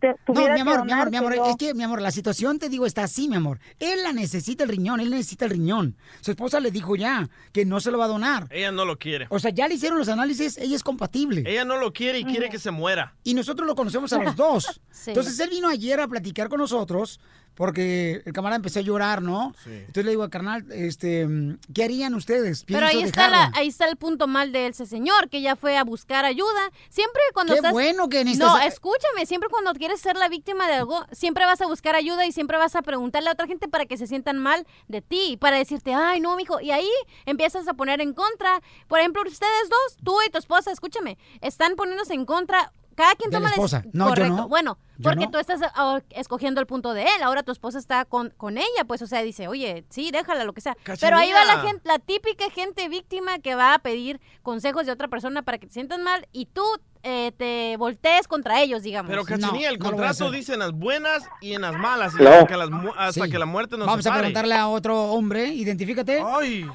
[0.00, 2.12] te, No, tuviera mi amor, que mi amor, mi amor, es que, mi amor, la
[2.12, 3.58] situación, te digo, está así, mi amor.
[3.80, 5.96] Él la necesita el riñón, él necesita el riñón.
[6.20, 8.46] Su esposa le dijo ya que no se lo va a donar.
[8.50, 9.26] Ella no lo quiere.
[9.30, 11.42] O sea, ya le hicieron los análisis, ella es compatible.
[11.46, 13.14] Ella no lo quiere y quiere que se muera.
[13.24, 14.80] Y nosotros lo conocemos a los dos.
[14.90, 15.10] Sí.
[15.10, 17.20] Entonces él vino ayer a platicar con nosotros
[17.54, 19.52] porque el camarada empezó a llorar, ¿no?
[19.66, 21.26] Entonces le digo, carnal, este,
[21.74, 22.64] ¿qué harían ustedes?
[22.64, 25.76] Pero ahí está, la, ahí está el punto mal de ese señor, que ya fue
[25.76, 26.70] a buscar ayuda.
[26.88, 27.72] Siempre cuando Qué estás...
[27.72, 31.60] bueno que necesitas- No, escúchame, siempre cuando quieres ser la víctima de algo, siempre vas
[31.60, 34.38] a buscar ayuda y siempre vas a preguntarle a otra gente para que se sientan
[34.38, 36.88] mal de ti, para decirte, ay, no, mijo, y ahí
[37.26, 38.60] empiezas a poner en contra.
[38.86, 42.72] Por ejemplo, ustedes dos, tú y tu esposa, escúchame, están poniéndose en contra...
[42.98, 43.82] Cada quien De la toma la esposa.
[43.84, 44.36] dec- No, yo Correcto.
[44.36, 44.48] no.
[44.48, 45.30] Bueno, Yo porque no.
[45.30, 47.22] tú estás ah, escogiendo el punto de él.
[47.22, 50.52] Ahora tu esposa está con, con ella, pues, o sea, dice, oye, sí, déjala, lo
[50.52, 50.76] que sea.
[51.00, 54.90] Pero ahí va la gente, la típica gente víctima que va a pedir consejos de
[54.90, 56.64] otra persona para que te sientas mal y tú
[57.04, 59.08] eh, te voltees contra ellos, digamos.
[59.08, 62.14] Pero Cachanilla, el no a contrato dice en las buenas y en las malas.
[62.18, 62.30] y No.
[62.30, 63.30] hasta, que las mu- hasta Sí.
[63.30, 66.20] que la muerte nos Vamos a preguntarle a otro hombre, identifícate.
[66.26, 66.66] Ay.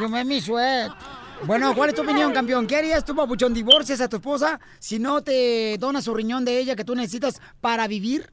[0.00, 0.90] Yo me mi sweat.
[1.42, 2.66] Bueno, ¿cuál es tu opinión, campeón?
[2.66, 3.52] ¿Qué harías tú, papuchón?
[3.52, 7.40] ¿Divorcias a tu esposa si no te dona su riñón de ella que tú necesitas
[7.60, 8.30] para vivir?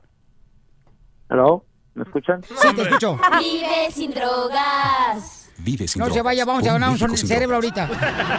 [1.29, 1.65] Hello.
[1.93, 2.41] ¿Me escuchan?
[2.43, 3.19] Sí, te escucho.
[3.39, 5.49] Vive sin drogas.
[5.57, 6.23] Vive sin No se drogas.
[6.23, 7.79] vaya, vamos a Pon ganar un cerebro drogas.
[7.89, 8.31] ahorita.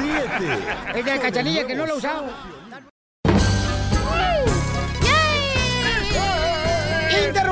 [0.00, 2.00] Ríete Es de la cachanilla que no lo he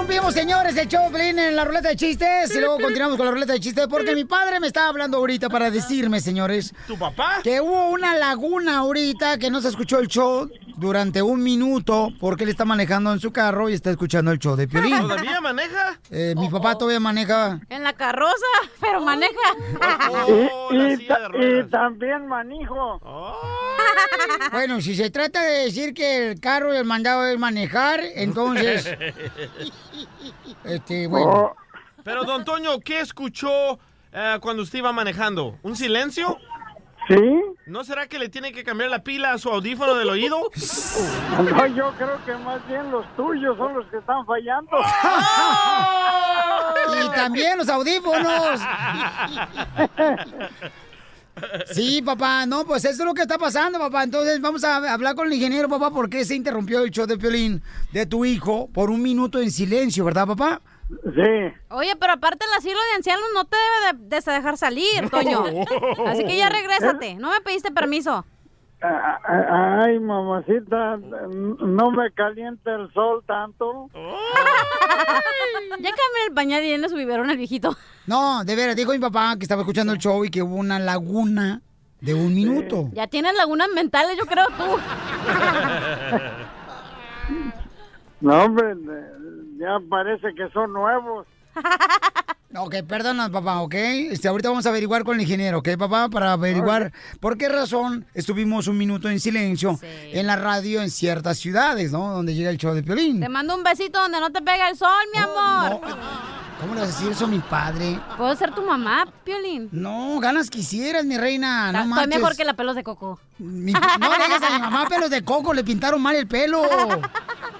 [0.08, 3.32] Interrumpimos, señores, el show Pelín en la ruleta de chistes y luego continuamos con la
[3.32, 7.40] ruleta de chistes porque mi padre me estaba hablando ahorita para decirme, señores, ¿Tu papá?
[7.42, 12.44] que hubo una laguna ahorita que no se escuchó el show durante un minuto porque
[12.44, 14.96] él está manejando en su carro y está escuchando el show de Piolín.
[14.98, 15.98] ¿Todavía maneja?
[16.10, 17.60] Eh, mi papá todavía maneja.
[17.68, 18.32] En la carroza,
[18.80, 19.34] pero maneja.
[20.26, 22.98] Oh, y, ta- y también manijo.
[24.52, 28.88] Bueno, si se trata de decir que el carro del mandado es manejar, entonces,
[30.64, 31.10] este, Oh.
[31.10, 31.56] bueno.
[32.04, 33.78] Pero, don Toño, ¿qué escuchó
[34.12, 35.58] eh, cuando usted iba manejando?
[35.62, 36.38] ¿Un silencio?
[37.06, 37.16] ¿Sí?
[37.66, 40.50] ¿No será que le tiene que cambiar la pila a su audífono del oído?
[41.38, 44.76] No, yo creo que más bien los tuyos son los que están fallando.
[47.00, 48.60] Y también los audífonos.
[51.72, 54.02] Sí, papá, no, pues eso es lo que está pasando, papá.
[54.04, 57.18] Entonces vamos a hablar con el ingeniero, papá, por qué se interrumpió el show de
[57.18, 57.62] Piolín
[57.92, 60.60] de tu hijo por un minuto en silencio, ¿verdad, papá?
[60.88, 61.52] Sí.
[61.68, 65.44] Oye, pero aparte el asilo de ancianos no te debe de, de dejar salir, Toño.
[66.06, 67.14] Así que ya regrésate.
[67.16, 68.24] No me pediste permiso.
[68.80, 73.90] Ay, mamacita, no me calienta el sol tanto.
[73.94, 77.76] Ya cambié el pañal y en su biberón al viejito.
[78.06, 80.78] No, de veras, dijo mi papá que estaba escuchando el show y que hubo una
[80.78, 81.60] laguna
[82.00, 82.88] de un minuto.
[82.92, 84.78] Ya tienes lagunas mentales, yo creo tú.
[88.20, 88.74] No, hombre,
[89.58, 91.26] ya parece que son nuevos.
[92.56, 93.74] Ok, perdona, papá, ¿ok?
[93.74, 96.08] Este, ahorita vamos a averiguar con el ingeniero, ¿ok, papá?
[96.08, 101.38] Para averiguar por qué razón estuvimos un minuto en silencio en la radio en ciertas
[101.38, 102.10] ciudades, ¿no?
[102.14, 103.20] Donde llega el show de Piolín.
[103.20, 105.80] Te mando un besito donde no te pega el sol, mi amor.
[106.58, 108.00] ¿Cómo le vas a decir eso a mi padre?
[108.16, 109.68] ¿Puedo ser tu mamá, Piolín?
[109.70, 112.18] No, ganas quisieras, mi reina, no Estoy manches.
[112.18, 113.20] mejor que la pelos de coco.
[113.38, 113.78] Mi- no
[114.18, 116.62] le digas a mi mamá pelos de coco, le pintaron mal el pelo.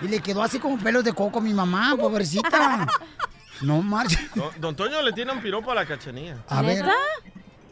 [0.01, 2.87] Y le quedó así como pelos de coco a mi mamá, pobrecita.
[3.63, 4.31] No marches.
[4.35, 6.37] Don, don Toño le tiene un piropo a la cachanilla.
[6.49, 6.85] A ver.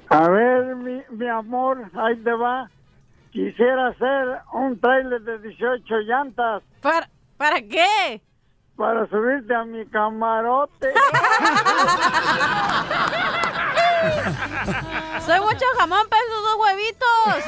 [0.09, 2.71] A ver, mi, mi amor, ahí te va.
[3.33, 6.63] Quisiera hacer un trailer de 18 llantas.
[6.81, 8.23] ¿Para, ¿para qué?
[8.77, 10.93] Para subirte a mi camarote.
[15.25, 17.45] Soy mucho jamón para esos dos huevitos.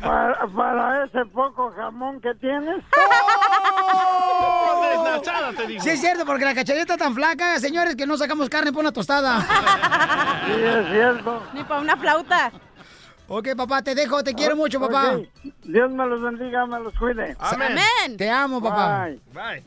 [0.00, 2.84] Para, para ese poco jamón que tienes.
[3.92, 5.20] ¡Oh!
[5.56, 5.82] Te digo.
[5.82, 8.80] Sí, es cierto, porque la cacharilla está tan flaca, señores, que no sacamos carne por
[8.80, 9.40] una tostada.
[10.46, 11.42] Sí, es cierto.
[11.52, 12.52] Ni para una flauta.
[13.28, 15.16] Ok, papá, te dejo, te quiero mucho, papá.
[15.16, 15.28] Ok.
[15.62, 17.36] Dios me los bendiga, me los cuide.
[17.38, 18.16] Amén.
[18.16, 19.06] Te amo, papá.
[19.06, 19.20] Bye.
[19.32, 19.62] Bye.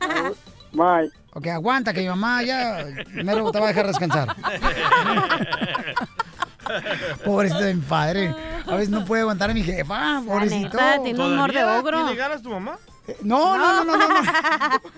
[0.72, 1.12] Bye.
[1.34, 4.34] Ok, aguanta que mi mamá ya mero te va a dejar descansar.
[7.24, 8.34] Pobrecito de mi padre.
[8.66, 10.68] A veces no puede aguantar a mi jefa, pobrecito.
[10.78, 11.98] neta, tiene un humor de ¿Todavía ogro.
[12.04, 12.78] ¿Tiene ganas tu mamá?
[13.06, 14.22] Eh, No, no, no, no, no.
[14.22, 14.30] no.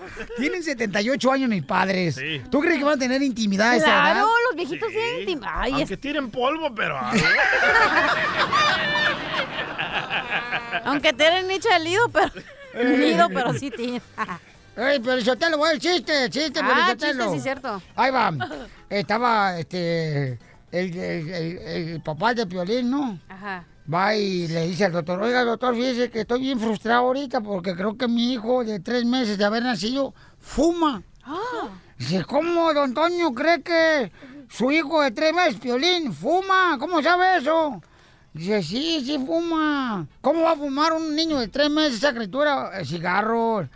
[0.37, 2.15] Tienen 78 años mis padres.
[2.15, 2.41] Sí.
[2.49, 4.01] ¿Tú crees que van a tener intimidad a esa edad?
[4.13, 6.97] Claro, los viejitos tienen intim- Ay, Aunque es- tiren polvo, pero...
[10.85, 12.31] aunque tienen nicho de nido, pero...
[12.97, 14.01] Nido, pero sí tienen.
[14.77, 17.81] Ey, pero yo te lo voy el chiste, chiste, Ah, chiste, sí, cierto.
[17.95, 18.31] Ahí va.
[18.89, 20.33] Estaba, este,
[20.71, 21.57] el, el- el-
[21.93, 23.19] el papá de Piolín, ¿no?
[23.27, 23.65] Ajá.
[23.91, 27.73] Va y le dice al doctor, oiga, doctor, fíjese que estoy bien frustrado ahorita porque
[27.75, 31.01] creo que mi hijo de tres meses de haber nacido fuma.
[31.97, 34.11] Dice, ¿cómo, don Toño, cree que
[34.49, 36.77] su hijo de tres meses, Piolín, fuma?
[36.79, 37.81] ¿Cómo sabe eso?
[38.33, 40.05] Dice, sí, sí fuma.
[40.21, 42.79] ¿Cómo va a fumar un niño de tres meses esa criatura?
[42.79, 43.67] Eh, Cigarros.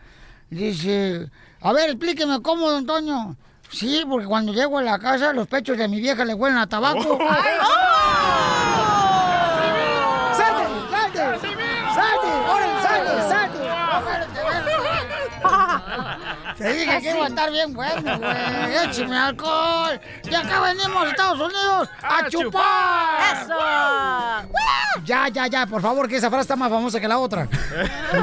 [0.52, 1.30] Dice,
[1.62, 3.38] a ver, explíqueme cómo, Toño.
[3.70, 6.68] Sí, porque cuando llego a la casa, los pechos de mi vieja le huelen a
[6.68, 7.18] tabaco.
[7.20, 8.51] ¡Salte!
[16.62, 18.86] Te dije que iba a estar bien bueno, güey.
[18.86, 20.00] Écheme alcohol.
[20.30, 23.42] Y acá venimos a Estados Unidos a, ¡A chupar.
[23.42, 23.58] ¡Eso!
[25.04, 27.48] Ya, ya, ya, por favor, que esa frase está más famosa que la otra.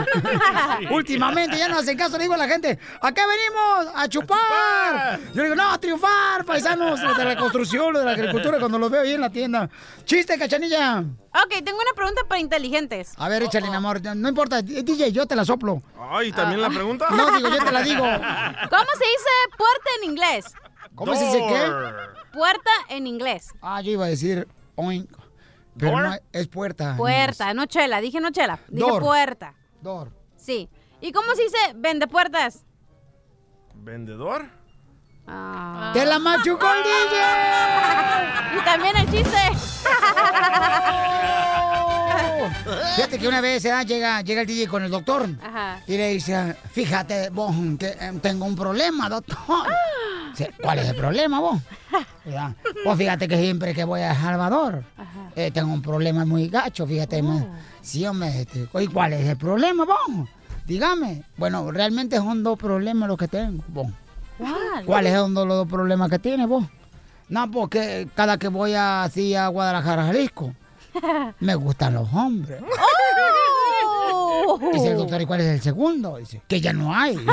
[0.91, 3.93] Últimamente ya no hacen caso, le digo a la gente, ¿a qué venimos?
[3.97, 5.19] ¡A chupar!
[5.35, 9.03] Yo digo, no, a triunfar, paisanos, de la construcción, de la agricultura, cuando los veo
[9.03, 9.69] ahí en la tienda.
[10.05, 11.03] ¡Chiste, cachanilla!
[11.45, 13.13] Ok, tengo una pregunta para inteligentes.
[13.17, 15.83] A ver, échale, mi amor, no importa, DJ, yo te la soplo.
[16.11, 17.09] Ay, ¿también la pregunta?
[17.11, 18.03] No, digo, yo te la digo.
[18.71, 20.55] ¿Cómo se dice puerta en inglés?
[20.95, 21.73] ¿Cómo se dice qué?
[22.33, 23.53] Puerta en inglés.
[23.63, 25.11] Ah, yo iba a decir oink,
[25.79, 26.03] pero ¿Door?
[26.03, 26.97] no, es puerta.
[26.97, 28.01] Puerta, no chela.
[28.01, 28.59] Dije no chela.
[28.69, 29.03] Dije Door.
[29.03, 29.55] puerta.
[29.81, 30.13] Door.
[30.37, 30.69] Sí.
[31.01, 32.65] ¿Y cómo se dice vende puertas?
[33.77, 34.51] ¿Vendedor?
[35.29, 35.91] Ah.
[35.93, 37.19] ¡Te la machucó el DJ!
[38.59, 39.37] Y también el chiste.
[42.97, 43.73] Fíjate que una vez ¿eh?
[43.87, 45.81] llega, llega el DJ con el doctor Ajá.
[45.87, 49.37] y le dice, fíjate, vos, que eh, tengo un problema, doctor.
[50.31, 51.61] Dice, ¿Cuál es el problema, vos?
[52.25, 52.55] Ya.
[52.97, 54.83] Fíjate que siempre que voy a Salvador,
[55.37, 57.23] eh, tengo un problema muy gacho, fíjate.
[57.23, 57.47] ma.
[57.81, 60.29] Sí, hombre, este, ¿y cuál es el problema, vos?
[60.67, 61.23] Dígame.
[61.37, 63.89] Bueno, realmente son dos problemas los que tengo, vos.
[64.39, 64.85] ¿Cuál?
[64.85, 66.65] ¿Cuáles son los dos problemas que tiene vos?
[67.29, 70.55] No, porque cada que voy así a Guadalajara, Jalisco,
[71.41, 72.63] me gustan los hombres.
[74.11, 74.59] Oh.
[74.73, 76.17] Dice el doctor, ¿y cuál es el segundo?
[76.17, 77.17] Dice, que ya no hay.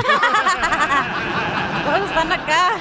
[1.84, 2.72] Todos están acá.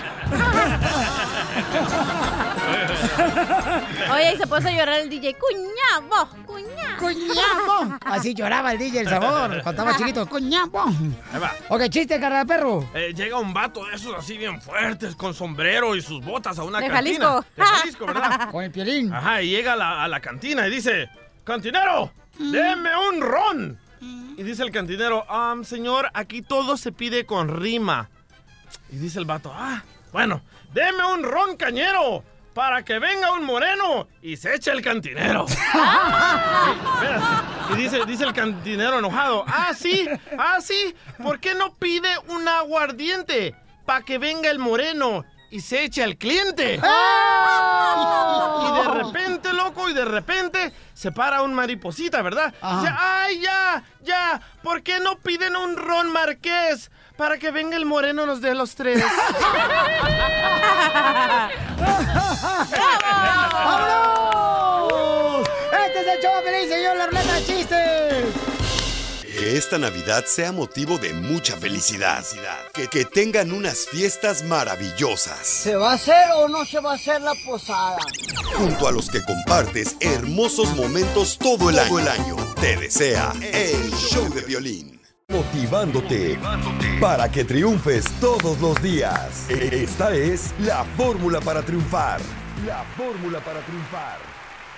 [4.14, 5.36] Oye, y se puso a llorar el DJ.
[5.36, 6.30] ¡Cuñabo!
[6.46, 6.98] ¡Cuñabo!
[7.00, 7.98] ¡Cuñabo!
[8.06, 10.26] Así lloraba el DJ El Sabor cuando estaba chiquito.
[10.28, 10.86] ¡Cuñabo!
[10.86, 11.54] Ahí va.
[11.70, 12.88] Ok, chiste, cara de perro.
[12.94, 16.64] Eh, llega un vato de esos así bien fuertes, con sombrero y sus botas a
[16.64, 17.26] una De cantina.
[17.26, 17.46] Jalisco.
[17.56, 18.50] De Jalisco, ¿verdad?
[18.52, 19.14] Con el piolín.
[19.14, 21.10] Ajá, y llega a la, a la cantina y dice,
[21.44, 23.80] cantinero, deme un ron.
[24.38, 28.10] Y dice el cantinero, "Am, señor, aquí todo se pide con rima.
[28.92, 29.82] Y dice el vato, ah,
[30.12, 30.42] bueno,
[30.74, 32.24] deme un ron cañero
[32.56, 35.46] para que venga un moreno y se eche el cantinero.
[37.68, 40.08] Y dice, dice el cantinero enojado, ah, sí,
[40.38, 43.56] ah, sí, ¿por qué no pide un aguardiente
[43.88, 46.80] para que venga el moreno y se eche al cliente?
[48.58, 52.54] Y de repente, loco, y de repente se para un mariposita, ¿verdad?
[52.54, 57.86] Dice, ay, ya, ya, ¿por qué no piden un ron marqués para que venga el
[57.86, 59.04] moreno nos dé los tres?
[64.16, 65.48] ¡Vámonos!
[65.88, 68.26] Este es el show feliz, señor, la ruleta de chistes.
[69.38, 72.24] Que esta Navidad sea motivo de mucha felicidad.
[72.74, 75.46] Que, que tengan unas fiestas maravillosas.
[75.46, 77.98] ¿Se va a hacer o no se va a hacer la posada?
[78.56, 81.90] Junto a los que compartes hermosos momentos todo el año.
[81.90, 82.38] Todo el año.
[82.62, 84.95] Te desea el show de violín.
[85.56, 86.38] Motivándote
[87.02, 89.50] para que triunfes todos los días.
[89.50, 92.22] Esta es la fórmula para triunfar.
[92.66, 94.18] La fórmula para triunfar.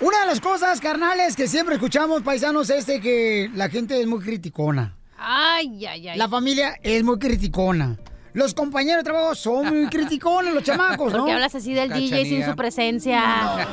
[0.00, 4.06] Una de las cosas, carnales, que siempre escuchamos, paisanos, es de que la gente es
[4.06, 4.96] muy criticona.
[5.18, 6.18] Ay, ay, ay.
[6.18, 7.98] La familia es muy criticona.
[8.32, 11.18] los compañeros de trabajo son muy criticones, los chamacos, ¿no?
[11.18, 13.66] Porque hablas así del DJ sin su presencia.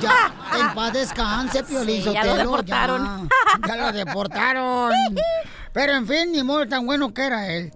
[0.00, 3.28] Ya, en paz descanse, Piolín Sí, ya lo deportaron.
[3.66, 4.92] Ya, ya lo deportaron.
[5.72, 7.72] Pero en fin, ni modo tan bueno que era él.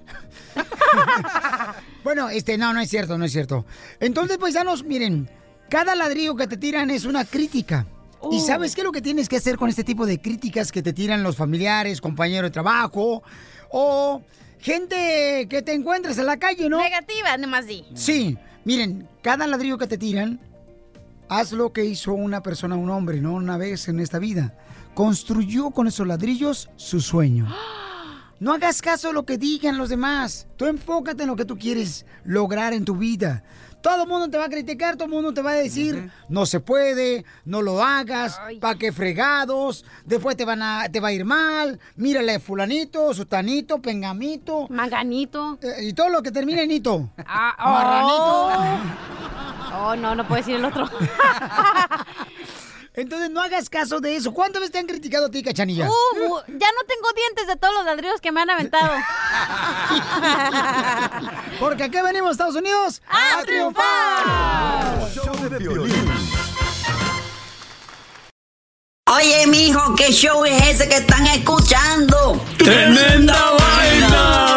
[2.04, 3.64] bueno, este, no, no es cierto, no es cierto.
[4.00, 5.28] Entonces, paisanos, miren,
[5.68, 7.86] cada ladrillo que te tiran es una crítica.
[8.30, 8.40] ¿Y Uh.
[8.40, 10.92] sabes qué es lo que tienes que hacer con este tipo de críticas que te
[10.92, 13.22] tiran los familiares, compañeros de trabajo
[13.70, 14.22] o
[14.58, 16.78] gente que te encuentres en la calle, no?
[16.78, 17.84] Negativa, nomás di.
[17.94, 20.40] Sí, miren, cada ladrillo que te tiran,
[21.28, 23.34] haz lo que hizo una persona, un hombre, ¿no?
[23.34, 24.56] Una vez en esta vida.
[24.94, 27.46] Construyó con esos ladrillos su sueño.
[28.40, 30.46] No hagas caso a lo que digan los demás.
[30.56, 33.42] Tú enfócate en lo que tú quieres lograr en tu vida.
[33.80, 36.46] Todo el mundo te va a criticar, todo el mundo te va a decir, no
[36.46, 41.12] se puede, no lo hagas, pa' qué fregados, después te van a, te va a
[41.12, 44.68] ir mal, mírale fulanito, sutanito, pengamito.
[44.70, 45.58] Manganito.
[45.82, 47.10] y todo lo que termine en hito.
[47.26, 49.90] Ah, oh.
[49.90, 50.88] Oh, no, no puedo decir el otro.
[52.96, 54.32] Entonces no hagas caso de eso.
[54.32, 55.88] ¿Cuántas veces te han criticado a ti, cachanilla?
[55.88, 55.92] Uh,
[56.46, 58.92] ya no tengo dientes de todos los ladrillos que me han aventado.
[61.58, 65.10] Porque aquí venimos, Estados Unidos, ¡A triunfar!
[65.12, 65.58] Show de.
[69.06, 72.40] Oye, mijo, ¿qué show es ese que están escuchando?
[72.58, 74.56] ¡Tremenda vaina!